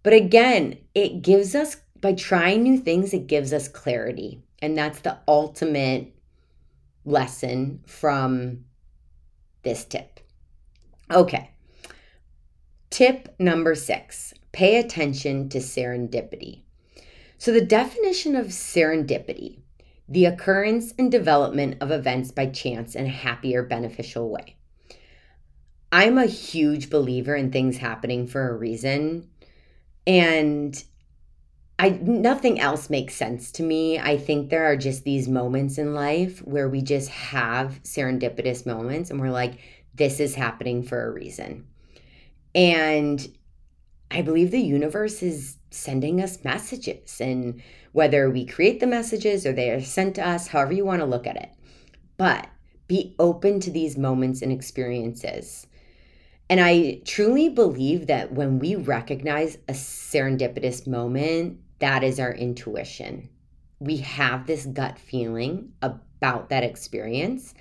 But 0.04 0.14
again, 0.14 0.78
it 0.96 1.22
gives 1.22 1.54
us, 1.56 1.78
by 2.00 2.14
trying 2.14 2.64
new 2.64 2.78
things, 2.78 3.14
it 3.14 3.28
gives 3.28 3.54
us 3.54 3.68
clarity. 3.68 4.42
And 4.62 4.78
that's 4.78 5.00
the 5.00 5.18
ultimate 5.28 6.16
lesson 7.06 7.82
from 7.86 8.66
this 9.64 9.86
tip. 9.86 10.20
Okay. 11.10 11.52
Tip 12.90 13.36
number 13.40 13.76
six 13.76 14.34
pay 14.52 14.78
attention 14.78 15.48
to 15.50 15.60
serendipity. 15.60 16.62
So, 17.38 17.52
the 17.52 17.62
definition 17.62 18.36
of 18.36 18.48
serendipity 18.48 19.62
the 20.12 20.26
occurrence 20.26 20.94
and 21.00 21.10
development 21.10 21.78
of 21.80 21.90
events 21.90 22.32
by 22.32 22.46
chance 22.48 22.96
in 22.96 23.06
a 23.06 23.10
happier, 23.10 23.64
beneficial 23.64 24.30
way. 24.30 24.58
I'm 25.90 26.18
a 26.18 26.26
huge 26.26 26.90
believer 26.90 27.34
in 27.34 27.50
things 27.50 27.78
happening 27.78 28.28
for 28.28 28.50
a 28.50 28.58
reason. 28.58 29.30
And 30.06 30.84
I 31.82 32.00
nothing 32.04 32.60
else 32.60 32.92
makes 32.92 33.16
sense 33.16 33.52
to 33.54 33.64
me. 33.64 33.98
I 33.98 34.16
think 34.16 34.50
there 34.52 34.66
are 34.66 34.78
just 34.78 35.04
these 35.04 35.28
moments 35.28 35.80
in 35.80 35.96
life 35.96 36.38
where 36.46 36.70
we 36.70 36.84
just 36.84 37.10
have 37.10 37.82
serendipitous 37.82 38.68
moments 38.68 39.10
and 39.10 39.20
we're 39.20 39.32
like 39.32 39.58
this 39.96 40.20
is 40.20 40.36
happening 40.36 40.84
for 40.84 41.08
a 41.08 41.12
reason. 41.12 41.66
And 42.54 43.28
I 44.12 44.22
believe 44.22 44.52
the 44.52 44.60
universe 44.60 45.24
is 45.24 45.58
sending 45.72 46.22
us 46.22 46.44
messages 46.44 47.20
and 47.20 47.64
whether 47.94 48.30
we 48.30 48.46
create 48.46 48.80
the 48.80 48.86
messages 48.86 49.48
or 49.48 49.52
they 49.52 49.72
are 49.72 49.82
sent 49.82 50.16
to 50.16 50.28
us, 50.28 50.50
however 50.50 50.74
you 50.74 50.86
want 50.86 51.00
to 51.00 51.08
look 51.08 51.26
at 51.26 51.36
it. 51.36 51.50
But 52.16 52.48
be 52.88 53.16
open 53.18 53.60
to 53.62 53.72
these 53.72 53.98
moments 53.98 54.44
and 54.44 54.52
experiences. 54.52 55.66
And 56.48 56.60
I 56.60 57.02
truly 57.06 57.50
believe 57.50 58.06
that 58.08 58.34
when 58.34 58.60
we 58.60 58.76
recognize 58.76 59.58
a 59.68 59.74
serendipitous 59.74 60.86
moment, 60.86 61.61
that 61.82 62.04
is 62.04 62.20
our 62.20 62.34
intuition. 62.34 63.30
We 63.80 63.98
have 63.98 64.48
this 64.48 64.66
gut 64.66 64.98
feeling 64.98 65.74
about 65.82 66.50
that 66.50 66.64
experience, 66.64 67.54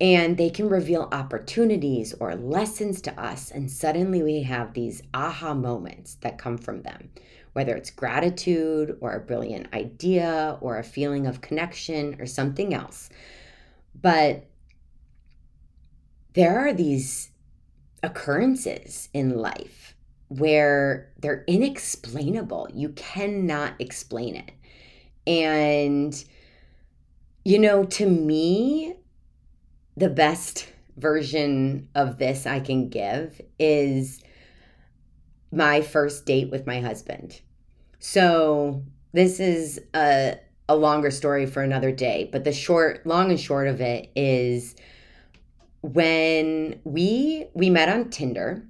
and 0.00 0.36
they 0.36 0.50
can 0.50 0.68
reveal 0.68 1.08
opportunities 1.12 2.14
or 2.14 2.34
lessons 2.34 3.00
to 3.02 3.20
us. 3.20 3.50
And 3.50 3.70
suddenly 3.70 4.22
we 4.22 4.42
have 4.42 4.74
these 4.74 5.02
aha 5.12 5.54
moments 5.54 6.16
that 6.22 6.38
come 6.38 6.58
from 6.58 6.82
them 6.82 7.10
whether 7.52 7.76
it's 7.76 7.90
gratitude 7.90 8.96
or 9.00 9.12
a 9.12 9.20
brilliant 9.20 9.72
idea 9.74 10.56
or 10.60 10.78
a 10.78 10.84
feeling 10.84 11.26
of 11.26 11.40
connection 11.40 12.16
or 12.18 12.26
something 12.26 12.72
else. 12.72 13.10
But 14.00 14.46
there 16.34 16.58
are 16.58 16.72
these 16.72 17.30
occurrences 18.02 19.08
in 19.12 19.36
life 19.36 19.81
where 20.38 21.12
they're 21.20 21.44
inexplainable. 21.46 22.68
You 22.74 22.90
cannot 22.90 23.74
explain 23.78 24.36
it. 24.36 24.52
And, 25.26 26.24
you 27.44 27.58
know, 27.58 27.84
to 27.84 28.06
me, 28.06 28.94
the 29.96 30.08
best 30.08 30.72
version 30.96 31.88
of 31.94 32.18
this 32.18 32.46
I 32.46 32.60
can 32.60 32.88
give 32.88 33.40
is 33.58 34.22
my 35.50 35.80
first 35.80 36.26
date 36.26 36.50
with 36.50 36.66
my 36.66 36.80
husband. 36.80 37.40
So 37.98 38.82
this 39.12 39.38
is 39.38 39.80
a 39.94 40.38
a 40.68 40.76
longer 40.76 41.10
story 41.10 41.44
for 41.44 41.62
another 41.62 41.92
day, 41.92 42.28
but 42.32 42.44
the 42.44 42.52
short 42.52 43.04
long 43.06 43.30
and 43.30 43.38
short 43.38 43.68
of 43.68 43.80
it 43.80 44.10
is 44.16 44.74
when 45.82 46.80
we 46.84 47.46
we 47.54 47.68
met 47.68 47.88
on 47.88 48.10
Tinder 48.10 48.64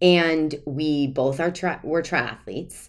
and 0.00 0.54
we 0.66 1.06
both 1.08 1.40
are 1.40 1.50
tra- 1.50 1.80
were 1.82 2.02
triathletes 2.02 2.88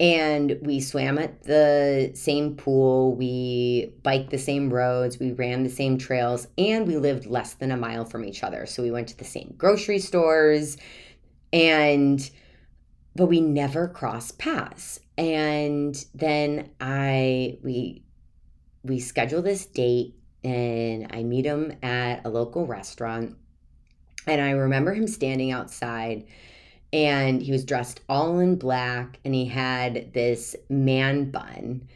And 0.00 0.58
we 0.62 0.80
swam 0.80 1.18
at 1.18 1.44
the 1.44 2.12
same 2.14 2.56
pool, 2.56 3.14
we 3.16 3.94
biked 4.02 4.30
the 4.30 4.38
same 4.38 4.72
roads, 4.72 5.18
we 5.20 5.32
ran 5.32 5.62
the 5.64 5.70
same 5.70 5.98
trails, 5.98 6.48
and 6.58 6.88
we 6.88 6.96
lived 6.98 7.26
less 7.26 7.54
than 7.54 7.70
a 7.72 7.76
mile 7.76 8.04
from 8.04 8.24
each 8.24 8.42
other. 8.44 8.66
So 8.66 8.82
we 8.82 8.90
went 8.90 9.08
to 9.10 9.18
the 9.18 9.24
same 9.24 9.54
grocery 9.58 10.00
stores 10.00 10.76
and 11.52 12.30
but 13.14 13.26
we 13.26 13.40
never 13.40 13.88
crossed 13.88 14.38
paths. 14.38 15.00
And 15.18 16.04
then 16.14 16.70
I 16.80 17.58
we 17.62 18.04
we 18.84 19.00
schedule 19.00 19.42
this 19.42 19.66
date 19.66 20.16
and 20.44 21.08
I 21.12 21.22
meet 21.22 21.44
him 21.46 21.72
at 21.82 22.24
a 22.26 22.30
local 22.30 22.66
restaurant. 22.66 23.36
And 24.26 24.40
I 24.40 24.50
remember 24.50 24.94
him 24.94 25.06
standing 25.06 25.50
outside 25.50 26.24
and 26.92 27.42
he 27.42 27.52
was 27.52 27.64
dressed 27.64 28.00
all 28.08 28.38
in 28.38 28.56
black 28.56 29.18
and 29.24 29.34
he 29.34 29.46
had 29.46 30.12
this 30.12 30.54
man 30.68 31.30
bun. 31.30 31.88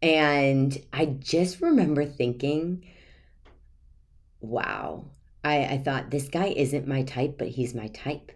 And 0.00 0.76
I 0.92 1.06
just 1.06 1.60
remember 1.60 2.04
thinking, 2.04 2.84
wow, 4.40 5.04
I, 5.44 5.64
I 5.64 5.78
thought 5.78 6.10
this 6.10 6.28
guy 6.28 6.46
isn't 6.46 6.86
my 6.86 7.02
type, 7.02 7.36
but 7.38 7.48
he's 7.48 7.74
my 7.74 7.88
type. 7.88 8.32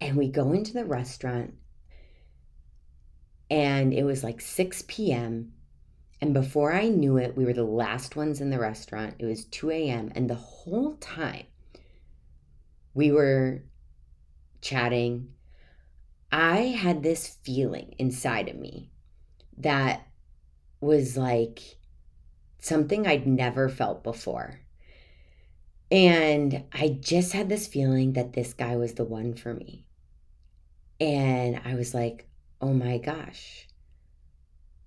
And 0.00 0.16
we 0.16 0.28
go 0.28 0.52
into 0.52 0.72
the 0.72 0.84
restaurant 0.84 1.54
and 3.50 3.92
it 3.92 4.04
was 4.04 4.24
like 4.24 4.40
6 4.40 4.84
p.m. 4.86 5.52
And 6.20 6.32
before 6.32 6.72
I 6.72 6.88
knew 6.88 7.16
it, 7.16 7.36
we 7.36 7.44
were 7.44 7.52
the 7.52 7.64
last 7.64 8.16
ones 8.16 8.40
in 8.40 8.50
the 8.50 8.58
restaurant. 8.58 9.14
It 9.18 9.26
was 9.26 9.44
2 9.46 9.70
a.m. 9.70 10.12
And 10.14 10.28
the 10.28 10.34
whole 10.34 10.94
time 10.96 11.44
we 12.94 13.12
were 13.12 13.62
chatting, 14.60 15.28
I 16.32 16.58
had 16.58 17.02
this 17.02 17.36
feeling 17.42 17.94
inside 17.98 18.48
of 18.48 18.56
me 18.56 18.90
that 19.58 20.06
was 20.80 21.16
like 21.16 21.60
something 22.60 23.06
I'd 23.06 23.26
never 23.26 23.68
felt 23.68 24.02
before. 24.02 24.60
And 25.90 26.64
I 26.72 26.98
just 27.00 27.32
had 27.32 27.48
this 27.48 27.66
feeling 27.66 28.14
that 28.14 28.32
this 28.32 28.54
guy 28.54 28.76
was 28.76 28.94
the 28.94 29.04
one 29.04 29.34
for 29.34 29.54
me. 29.54 29.84
And 31.00 31.60
I 31.64 31.74
was 31.74 31.94
like, 31.94 32.26
oh 32.60 32.72
my 32.72 32.98
gosh, 32.98 33.68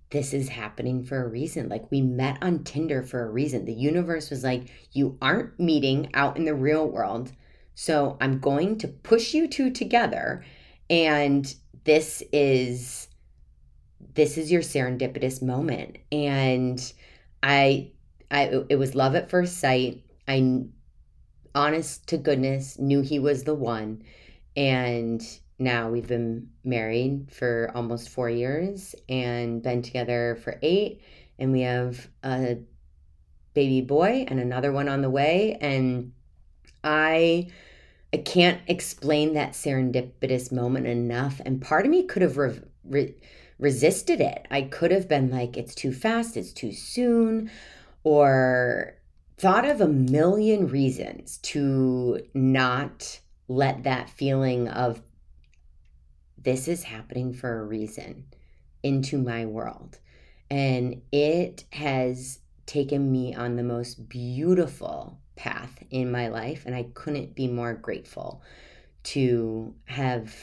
this 0.09 0.33
is 0.33 0.49
happening 0.49 1.03
for 1.03 1.23
a 1.23 1.27
reason. 1.27 1.69
Like 1.69 1.89
we 1.91 2.01
met 2.01 2.37
on 2.41 2.63
Tinder 2.63 3.03
for 3.03 3.23
a 3.23 3.31
reason. 3.31 3.65
The 3.65 3.73
universe 3.73 4.29
was 4.29 4.43
like, 4.43 4.69
you 4.91 5.17
aren't 5.21 5.59
meeting 5.59 6.09
out 6.13 6.37
in 6.37 6.45
the 6.45 6.55
real 6.55 6.87
world. 6.87 7.31
So 7.79 8.17
I'm 8.19 8.39
going 8.39 8.79
to 8.79 8.87
push 8.87 9.35
you 9.35 9.47
two 9.47 9.69
together. 9.69 10.43
And 10.89 11.53
this 11.83 12.23
is 12.33 13.07
this 14.15 14.35
is 14.35 14.51
your 14.51 14.63
serendipitous 14.63 15.43
moment. 15.43 15.99
And 16.11 16.81
I 17.43 17.91
I 18.31 18.63
it 18.69 18.79
was 18.79 18.95
love 18.95 19.13
at 19.13 19.29
first 19.29 19.59
sight. 19.59 20.03
I 20.27 20.63
honest 21.53 22.07
to 22.07 22.17
goodness 22.17 22.79
knew 22.79 23.01
he 23.01 23.19
was 23.19 23.43
the 23.43 23.53
one. 23.53 24.01
And 24.55 25.21
now 25.59 25.91
we've 25.91 26.07
been 26.07 26.49
married 26.63 27.31
for 27.31 27.69
almost 27.75 28.09
four 28.09 28.27
years 28.27 28.95
and 29.07 29.61
been 29.61 29.83
together 29.83 30.39
for 30.43 30.57
eight. 30.63 31.03
And 31.37 31.51
we 31.51 31.61
have 31.61 32.09
a 32.23 32.57
baby 33.53 33.81
boy 33.81 34.25
and 34.27 34.39
another 34.39 34.71
one 34.71 34.89
on 34.89 35.03
the 35.03 35.11
way. 35.11 35.59
And 35.61 36.13
I 36.83 37.49
I 38.13 38.17
can't 38.17 38.61
explain 38.67 39.33
that 39.33 39.51
serendipitous 39.51 40.51
moment 40.51 40.87
enough. 40.87 41.41
And 41.45 41.61
part 41.61 41.85
of 41.85 41.91
me 41.91 42.03
could 42.03 42.21
have 42.21 42.37
re- 42.37 42.61
re- 42.85 43.15
resisted 43.59 44.21
it. 44.21 44.47
I 44.49 44.63
could 44.63 44.91
have 44.91 45.09
been 45.09 45.29
like, 45.29 45.57
it's 45.57 45.75
too 45.75 45.91
fast, 45.91 46.37
it's 46.37 46.53
too 46.53 46.71
soon, 46.71 47.51
or 48.03 48.95
thought 49.37 49.65
of 49.65 49.81
a 49.81 49.87
million 49.87 50.67
reasons 50.67 51.37
to 51.39 52.21
not 52.33 53.19
let 53.47 53.83
that 53.83 54.09
feeling 54.09 54.67
of 54.67 55.01
this 56.37 56.67
is 56.67 56.83
happening 56.83 57.33
for 57.33 57.59
a 57.59 57.65
reason 57.65 58.25
into 58.83 59.17
my 59.17 59.45
world. 59.45 59.99
And 60.49 61.01
it 61.11 61.65
has 61.73 62.39
taken 62.65 63.11
me 63.11 63.35
on 63.35 63.55
the 63.55 63.63
most 63.63 64.07
beautiful 64.07 65.19
path 65.37 65.83
in 65.89 66.11
my 66.11 66.27
life. 66.27 66.63
And 66.65 66.75
I 66.75 66.87
couldn't 66.93 67.35
be 67.35 67.47
more 67.47 67.73
grateful 67.73 68.41
to 69.03 69.73
have 69.85 70.35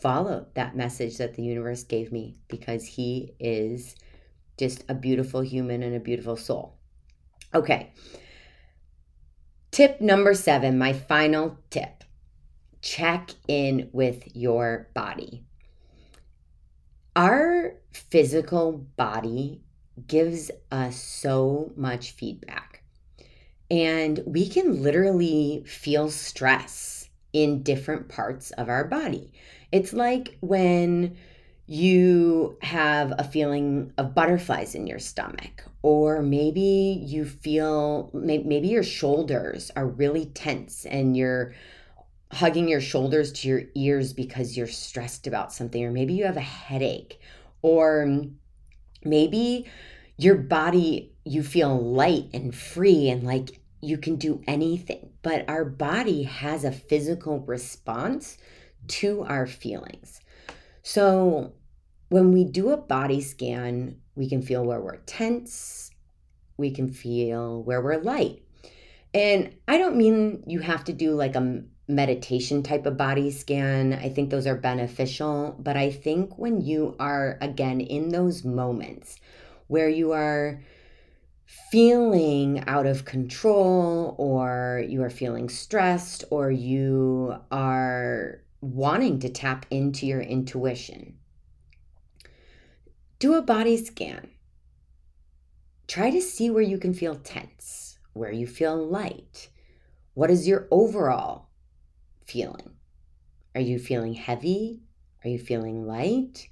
followed 0.00 0.46
that 0.54 0.76
message 0.76 1.18
that 1.18 1.34
the 1.34 1.42
universe 1.42 1.82
gave 1.82 2.12
me 2.12 2.36
because 2.46 2.86
he 2.86 3.34
is 3.40 3.96
just 4.56 4.84
a 4.88 4.94
beautiful 4.94 5.40
human 5.40 5.82
and 5.82 5.96
a 5.96 6.00
beautiful 6.00 6.36
soul. 6.36 6.76
Okay. 7.52 7.92
Tip 9.72 10.00
number 10.00 10.34
seven, 10.34 10.78
my 10.78 10.92
final 10.92 11.58
tip 11.70 12.04
check 12.80 13.30
in 13.48 13.88
with 13.92 14.36
your 14.36 14.88
body. 14.94 15.44
Our 17.16 17.74
physical 17.90 18.72
body 18.96 19.62
gives 20.06 20.50
us 20.70 20.96
so 20.96 21.72
much 21.76 22.12
feedback. 22.12 22.77
And 23.70 24.22
we 24.26 24.48
can 24.48 24.82
literally 24.82 25.62
feel 25.66 26.10
stress 26.10 27.10
in 27.32 27.62
different 27.62 28.08
parts 28.08 28.50
of 28.52 28.68
our 28.68 28.84
body. 28.84 29.32
It's 29.70 29.92
like 29.92 30.38
when 30.40 31.16
you 31.66 32.56
have 32.62 33.12
a 33.18 33.24
feeling 33.24 33.92
of 33.98 34.14
butterflies 34.14 34.74
in 34.74 34.86
your 34.86 34.98
stomach, 34.98 35.64
or 35.82 36.22
maybe 36.22 37.02
you 37.04 37.26
feel 37.26 38.10
maybe 38.14 38.68
your 38.68 38.82
shoulders 38.82 39.70
are 39.76 39.86
really 39.86 40.26
tense 40.26 40.86
and 40.86 41.14
you're 41.14 41.54
hugging 42.32 42.68
your 42.68 42.80
shoulders 42.80 43.32
to 43.32 43.48
your 43.48 43.62
ears 43.74 44.14
because 44.14 44.56
you're 44.56 44.66
stressed 44.66 45.26
about 45.26 45.52
something, 45.52 45.84
or 45.84 45.90
maybe 45.90 46.14
you 46.14 46.24
have 46.24 46.38
a 46.38 46.40
headache, 46.40 47.20
or 47.60 48.24
maybe 49.04 49.66
your 50.16 50.36
body, 50.36 51.12
you 51.28 51.42
feel 51.42 51.78
light 51.78 52.30
and 52.32 52.54
free 52.54 53.08
and 53.10 53.22
like 53.22 53.60
you 53.80 53.98
can 53.98 54.16
do 54.16 54.42
anything. 54.46 55.10
But 55.22 55.48
our 55.48 55.64
body 55.64 56.24
has 56.24 56.64
a 56.64 56.72
physical 56.72 57.40
response 57.40 58.38
to 58.88 59.22
our 59.24 59.46
feelings. 59.46 60.20
So 60.82 61.52
when 62.08 62.32
we 62.32 62.44
do 62.44 62.70
a 62.70 62.76
body 62.76 63.20
scan, 63.20 63.96
we 64.14 64.28
can 64.28 64.42
feel 64.42 64.64
where 64.64 64.80
we're 64.80 64.96
tense, 64.96 65.90
we 66.56 66.70
can 66.70 66.88
feel 66.88 67.62
where 67.62 67.82
we're 67.82 67.98
light. 67.98 68.42
And 69.14 69.54
I 69.66 69.78
don't 69.78 69.96
mean 69.96 70.42
you 70.46 70.60
have 70.60 70.84
to 70.84 70.92
do 70.92 71.12
like 71.12 71.36
a 71.36 71.62
meditation 71.88 72.62
type 72.62 72.84
of 72.86 72.96
body 72.96 73.30
scan. 73.30 73.94
I 73.94 74.08
think 74.10 74.30
those 74.30 74.46
are 74.46 74.56
beneficial. 74.56 75.56
But 75.58 75.76
I 75.76 75.90
think 75.90 76.38
when 76.38 76.60
you 76.60 76.96
are, 76.98 77.38
again, 77.40 77.80
in 77.80 78.10
those 78.10 78.44
moments 78.44 79.18
where 79.68 79.88
you 79.88 80.12
are 80.12 80.60
feeling 81.48 82.62
out 82.66 82.84
of 82.84 83.06
control 83.06 84.14
or 84.18 84.84
you 84.86 85.02
are 85.02 85.08
feeling 85.08 85.48
stressed 85.48 86.22
or 86.30 86.50
you 86.50 87.34
are 87.50 88.42
wanting 88.60 89.18
to 89.18 89.30
tap 89.30 89.64
into 89.70 90.06
your 90.06 90.20
intuition, 90.20 91.14
do 93.18 93.34
a 93.34 93.40
body 93.40 93.78
scan. 93.78 94.28
Try 95.86 96.10
to 96.10 96.20
see 96.20 96.50
where 96.50 96.62
you 96.62 96.76
can 96.76 96.92
feel 96.92 97.14
tense, 97.14 97.98
where 98.12 98.30
you 98.30 98.46
feel 98.46 98.76
light. 98.76 99.48
What 100.12 100.30
is 100.30 100.46
your 100.46 100.68
overall 100.70 101.48
feeling? 102.26 102.72
Are 103.54 103.62
you 103.62 103.78
feeling 103.78 104.12
heavy? 104.12 104.82
Are 105.24 105.30
you 105.30 105.38
feeling 105.38 105.86
light? 105.86 106.50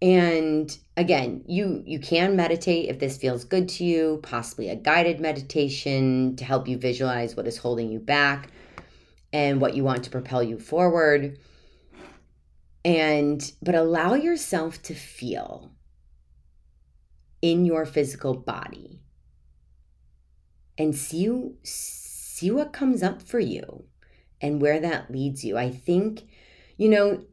And 0.00 0.76
again, 0.96 1.44
you 1.46 1.82
you 1.84 1.98
can 1.98 2.36
meditate 2.36 2.88
if 2.88 3.00
this 3.00 3.16
feels 3.16 3.44
good 3.44 3.68
to 3.70 3.84
you, 3.84 4.20
possibly 4.22 4.68
a 4.68 4.76
guided 4.76 5.20
meditation 5.20 6.36
to 6.36 6.44
help 6.44 6.68
you 6.68 6.78
visualize 6.78 7.36
what 7.36 7.48
is 7.48 7.56
holding 7.56 7.90
you 7.90 7.98
back 7.98 8.50
and 9.32 9.60
what 9.60 9.74
you 9.74 9.82
want 9.82 10.04
to 10.04 10.10
propel 10.10 10.42
you 10.42 10.58
forward. 10.58 11.38
And 12.84 13.52
but 13.60 13.74
allow 13.74 14.14
yourself 14.14 14.80
to 14.82 14.94
feel 14.94 15.72
in 17.42 17.64
your 17.64 17.84
physical 17.84 18.34
body 18.34 19.00
and 20.78 20.94
see 20.94 21.18
you 21.18 21.56
see 21.62 22.50
what 22.50 22.72
comes 22.72 23.02
up 23.02 23.20
for 23.20 23.40
you 23.40 23.84
and 24.40 24.62
where 24.62 24.78
that 24.80 25.10
leads 25.10 25.44
you. 25.44 25.58
I 25.58 25.70
think, 25.70 26.22
you 26.76 26.88
know, 26.88 27.24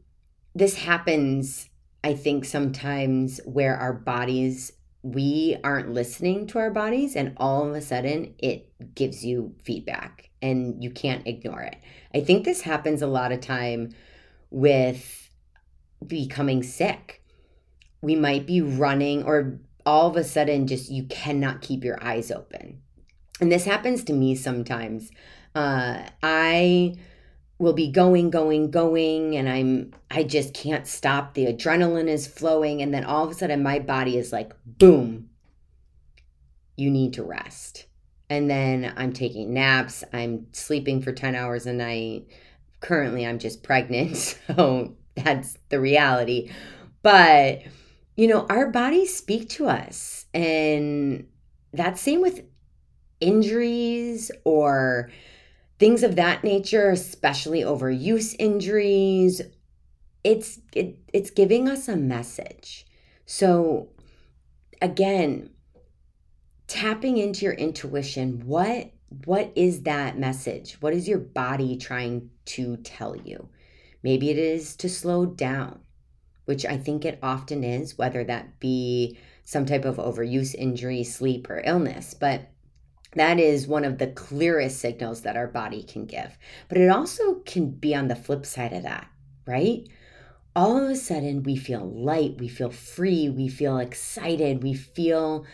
this 0.54 0.78
happens, 0.78 1.68
I 2.04 2.14
think, 2.14 2.44
sometimes 2.44 3.40
where 3.44 3.76
our 3.76 3.92
bodies, 3.92 4.72
we 5.02 5.56
aren't 5.64 5.92
listening 5.92 6.46
to 6.48 6.58
our 6.58 6.70
bodies, 6.70 7.16
and 7.16 7.34
all 7.36 7.68
of 7.68 7.74
a 7.74 7.80
sudden 7.80 8.34
it 8.38 8.72
gives 8.94 9.24
you 9.24 9.54
feedback 9.64 10.30
and 10.42 10.82
you 10.82 10.90
can't 10.90 11.26
ignore 11.26 11.62
it. 11.62 11.76
I 12.14 12.20
think 12.20 12.44
this 12.44 12.60
happens 12.62 13.02
a 13.02 13.06
lot 13.06 13.32
of 13.32 13.40
time 13.40 13.94
with 14.50 15.30
becoming 16.06 16.62
sick. 16.62 17.22
We 18.02 18.14
might 18.14 18.46
be 18.46 18.60
running, 18.60 19.24
or 19.24 19.58
all 19.84 20.08
of 20.08 20.16
a 20.16 20.24
sudden, 20.24 20.66
just 20.66 20.90
you 20.90 21.04
cannot 21.04 21.62
keep 21.62 21.82
your 21.82 22.02
eyes 22.02 22.30
open. 22.30 22.82
And 23.40 23.50
this 23.50 23.64
happens 23.64 24.04
to 24.04 24.12
me 24.12 24.34
sometimes. 24.34 25.10
Uh, 25.54 26.02
I 26.22 26.96
will 27.58 27.72
be 27.72 27.90
going 27.90 28.30
going 28.30 28.70
going 28.70 29.36
and 29.36 29.48
i'm 29.48 29.92
i 30.10 30.22
just 30.22 30.54
can't 30.54 30.86
stop. 30.86 31.34
The 31.34 31.46
adrenaline 31.46 32.08
is 32.08 32.26
flowing 32.26 32.82
and 32.82 32.92
then 32.92 33.04
all 33.04 33.24
of 33.24 33.30
a 33.30 33.34
sudden 33.34 33.62
my 33.62 33.78
body 33.78 34.16
is 34.16 34.32
like 34.32 34.52
boom 34.64 35.30
you 36.76 36.90
need 36.90 37.14
to 37.14 37.22
rest. 37.22 37.86
And 38.28 38.50
then 38.50 38.92
i'm 38.96 39.12
taking 39.12 39.54
naps. 39.54 40.04
I'm 40.12 40.46
sleeping 40.52 41.00
for 41.00 41.12
10 41.12 41.34
hours 41.34 41.66
a 41.66 41.72
night. 41.72 42.26
Currently 42.80 43.26
i'm 43.26 43.38
just 43.38 43.62
pregnant 43.62 44.16
so 44.56 44.94
that's 45.14 45.56
the 45.70 45.80
reality. 45.80 46.50
But 47.02 47.62
you 48.16 48.26
know 48.26 48.46
our 48.50 48.70
bodies 48.70 49.16
speak 49.16 49.48
to 49.50 49.66
us 49.66 50.26
and 50.34 51.26
that's 51.72 52.00
same 52.00 52.20
with 52.20 52.42
injuries 53.20 54.30
or 54.44 55.10
things 55.78 56.02
of 56.02 56.16
that 56.16 56.44
nature, 56.44 56.90
especially 56.90 57.60
overuse 57.60 58.34
injuries. 58.38 59.42
It's 60.24 60.60
it, 60.72 60.98
it's 61.12 61.30
giving 61.30 61.68
us 61.68 61.88
a 61.88 61.96
message. 61.96 62.86
So 63.26 63.88
again, 64.80 65.50
tapping 66.66 67.18
into 67.18 67.44
your 67.44 67.54
intuition, 67.54 68.42
what 68.44 68.92
what 69.24 69.52
is 69.54 69.82
that 69.82 70.18
message? 70.18 70.76
What 70.80 70.92
is 70.92 71.06
your 71.06 71.18
body 71.18 71.76
trying 71.76 72.30
to 72.46 72.76
tell 72.78 73.16
you? 73.16 73.48
Maybe 74.02 74.30
it 74.30 74.38
is 74.38 74.76
to 74.76 74.88
slow 74.88 75.26
down, 75.26 75.80
which 76.44 76.66
I 76.66 76.76
think 76.76 77.04
it 77.04 77.18
often 77.22 77.62
is, 77.62 77.96
whether 77.96 78.24
that 78.24 78.58
be 78.58 79.18
some 79.44 79.64
type 79.64 79.84
of 79.84 79.96
overuse 79.96 80.54
injury, 80.56 81.04
sleep, 81.04 81.48
or 81.48 81.62
illness. 81.64 82.14
But 82.14 82.50
that 83.16 83.40
is 83.40 83.66
one 83.66 83.84
of 83.84 83.98
the 83.98 84.08
clearest 84.08 84.78
signals 84.78 85.22
that 85.22 85.36
our 85.36 85.46
body 85.46 85.82
can 85.82 86.04
give. 86.04 86.38
But 86.68 86.78
it 86.78 86.90
also 86.90 87.36
can 87.46 87.70
be 87.70 87.94
on 87.94 88.08
the 88.08 88.14
flip 88.14 88.44
side 88.44 88.74
of 88.74 88.82
that, 88.82 89.08
right? 89.46 89.88
All 90.54 90.76
of 90.76 90.88
a 90.88 90.96
sudden, 90.96 91.42
we 91.42 91.56
feel 91.56 91.84
light, 91.84 92.36
we 92.38 92.48
feel 92.48 92.70
free, 92.70 93.28
we 93.30 93.48
feel 93.48 93.78
excited, 93.78 94.62
we 94.62 94.74
feel 94.74 95.46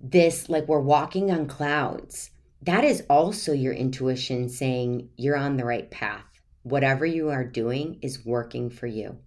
this 0.00 0.48
like 0.48 0.68
we're 0.68 0.80
walking 0.80 1.30
on 1.30 1.46
clouds. 1.46 2.30
That 2.62 2.84
is 2.84 3.02
also 3.08 3.52
your 3.52 3.72
intuition 3.72 4.48
saying 4.48 5.08
you're 5.16 5.36
on 5.36 5.56
the 5.56 5.64
right 5.64 5.90
path. 5.90 6.24
Whatever 6.64 7.06
you 7.06 7.30
are 7.30 7.44
doing 7.44 7.98
is 8.02 8.26
working 8.26 8.68
for 8.68 8.86
you. 8.86 9.18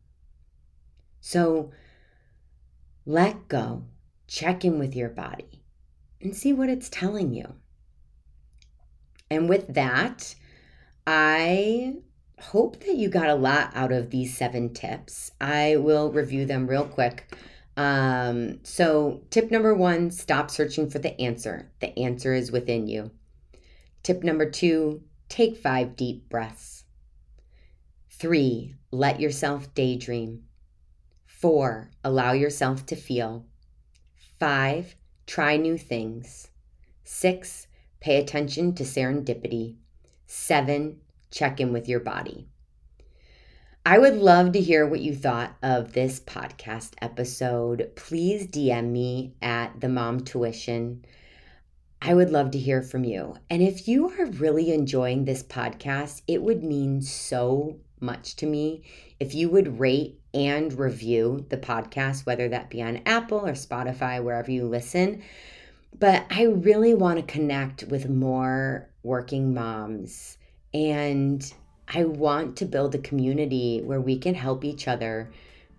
So 1.22 1.72
let 3.06 3.48
go, 3.48 3.86
check 4.28 4.64
in 4.64 4.78
with 4.78 4.96
your 4.96 5.10
body, 5.10 5.64
and 6.22 6.36
see 6.36 6.54
what 6.54 6.70
it's 6.70 6.90
telling 6.90 7.34
you. 7.34 7.56
And 9.30 9.48
with 9.48 9.74
that, 9.74 10.36
I 11.06 11.96
hope 12.40 12.80
that 12.82 12.96
you 12.96 13.10
got 13.10 13.30
a 13.30 13.36
lot 13.36 13.72
out 13.76 13.92
of 13.92 14.10
these 14.10 14.36
seven 14.38 14.74
tips. 14.74 15.32
I 15.40 15.76
will 15.78 16.12
review 16.12 16.46
them 16.46 16.68
real 16.68 16.86
quick. 16.86 17.36
Um, 17.78 18.60
so, 18.64 19.22
tip 19.30 19.52
number 19.52 19.74
one 19.74 20.12
stop 20.12 20.52
searching 20.52 20.90
for 20.90 21.00
the 21.00 21.20
answer. 21.22 21.72
The 21.80 21.98
answer 21.98 22.34
is 22.34 22.52
within 22.52 22.88
you. 22.88 23.12
Tip 24.04 24.24
number 24.24 24.50
two 24.50 25.04
take 25.30 25.58
five 25.58 25.96
deep 25.96 26.28
breaths. 26.28 26.84
Three, 28.10 28.76
let 28.92 29.20
yourself 29.20 29.74
daydream. 29.74 30.44
Four, 31.26 31.92
allow 32.04 32.34
yourself 32.34 32.86
to 32.88 32.96
feel. 32.98 33.46
Five, 34.40 34.96
try 35.26 35.56
new 35.56 35.78
things. 35.78 36.50
Six, 37.04 37.68
Pay 38.00 38.18
attention 38.18 38.74
to 38.76 38.84
serendipity. 38.84 39.76
Seven, 40.26 41.02
check 41.32 41.60
in 41.60 41.74
with 41.74 41.89
your 41.89 42.00
body. 42.00 42.47
I 43.86 43.97
would 43.97 44.18
love 44.18 44.52
to 44.52 44.62
hear 44.62 44.86
what 44.86 45.00
you 45.00 45.16
thought 45.16 45.56
of 45.64 45.93
this 45.93 46.20
podcast 46.20 46.93
episode. 47.02 47.91
Please 47.95 48.45
DM 48.45 48.91
me 48.91 49.34
at 49.41 49.80
the 49.82 49.88
Momtuition. 49.88 51.04
I 52.02 52.14
would 52.14 52.30
love 52.30 52.52
to 52.52 52.60
hear 52.60 52.82
from 52.82 53.04
you. 53.04 53.36
And 53.50 53.62
if 53.62 53.88
you 53.88 54.10
are 54.10 54.26
really 54.26 54.72
enjoying 54.72 55.26
this 55.26 55.43
podcast, 55.43 56.22
it 56.28 56.41
would 56.41 56.64
mean 56.64 57.02
so 57.02 57.78
much 58.00 58.36
to 58.38 58.45
me 58.45 58.84
if 59.20 59.34
you 59.34 59.50
would 59.50 59.80
rate 59.80 60.20
and 60.34 60.72
review 60.74 61.45
the 61.50 61.58
podcast, 61.58 62.26
whether 62.26 62.47
that 62.50 62.70
be 62.70 62.82
on 62.82 63.02
Apple 63.06 63.45
or 63.45 63.54
Spotify, 63.54 64.24
wherever 64.24 64.52
you 64.52 64.66
listen. 64.66 65.24
But 65.98 66.26
I 66.30 66.44
really 66.44 66.94
want 66.94 67.18
to 67.20 67.34
connect 67.34 67.84
with 67.86 68.10
more 68.10 68.90
working 69.04 69.54
moms. 69.54 70.38
And 70.74 71.52
I 71.88 72.04
want 72.06 72.58
to 72.58 72.66
build 72.66 72.94
a 72.94 73.00
community 73.00 73.82
where 73.84 74.00
we 74.00 74.18
can 74.18 74.36
help 74.36 74.64
each 74.64 74.88
other 74.88 75.32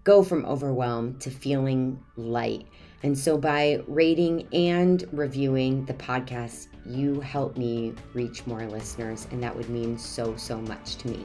go 0.02 0.22
from 0.22 0.44
overwhelm 0.46 1.18
to 1.20 1.30
feeling 1.30 2.02
light. 2.16 2.66
And 3.02 3.16
so 3.16 3.38
by 3.38 3.82
rating 3.86 4.48
and 4.52 5.04
reviewing 5.12 5.84
the 5.86 5.94
podcast, 5.94 6.66
you 6.84 7.20
help 7.20 7.56
me 7.56 7.94
reach 8.12 8.46
more 8.46 8.66
listeners, 8.66 9.26
and 9.30 9.42
that 9.42 9.54
would 9.56 9.70
mean 9.70 9.96
so, 9.96 10.36
so 10.36 10.60
much 10.60 10.96
to 10.96 11.08
me. 11.08 11.24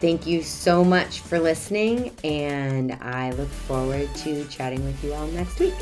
Thank 0.00 0.26
you 0.26 0.42
so 0.42 0.82
much 0.82 1.20
for 1.20 1.38
listening, 1.38 2.16
and 2.24 2.92
I 3.02 3.30
look 3.32 3.50
forward 3.50 4.08
to 4.16 4.44
chatting 4.46 4.84
with 4.84 5.02
you 5.04 5.12
all 5.12 5.26
next 5.28 5.60
week. 5.60 5.74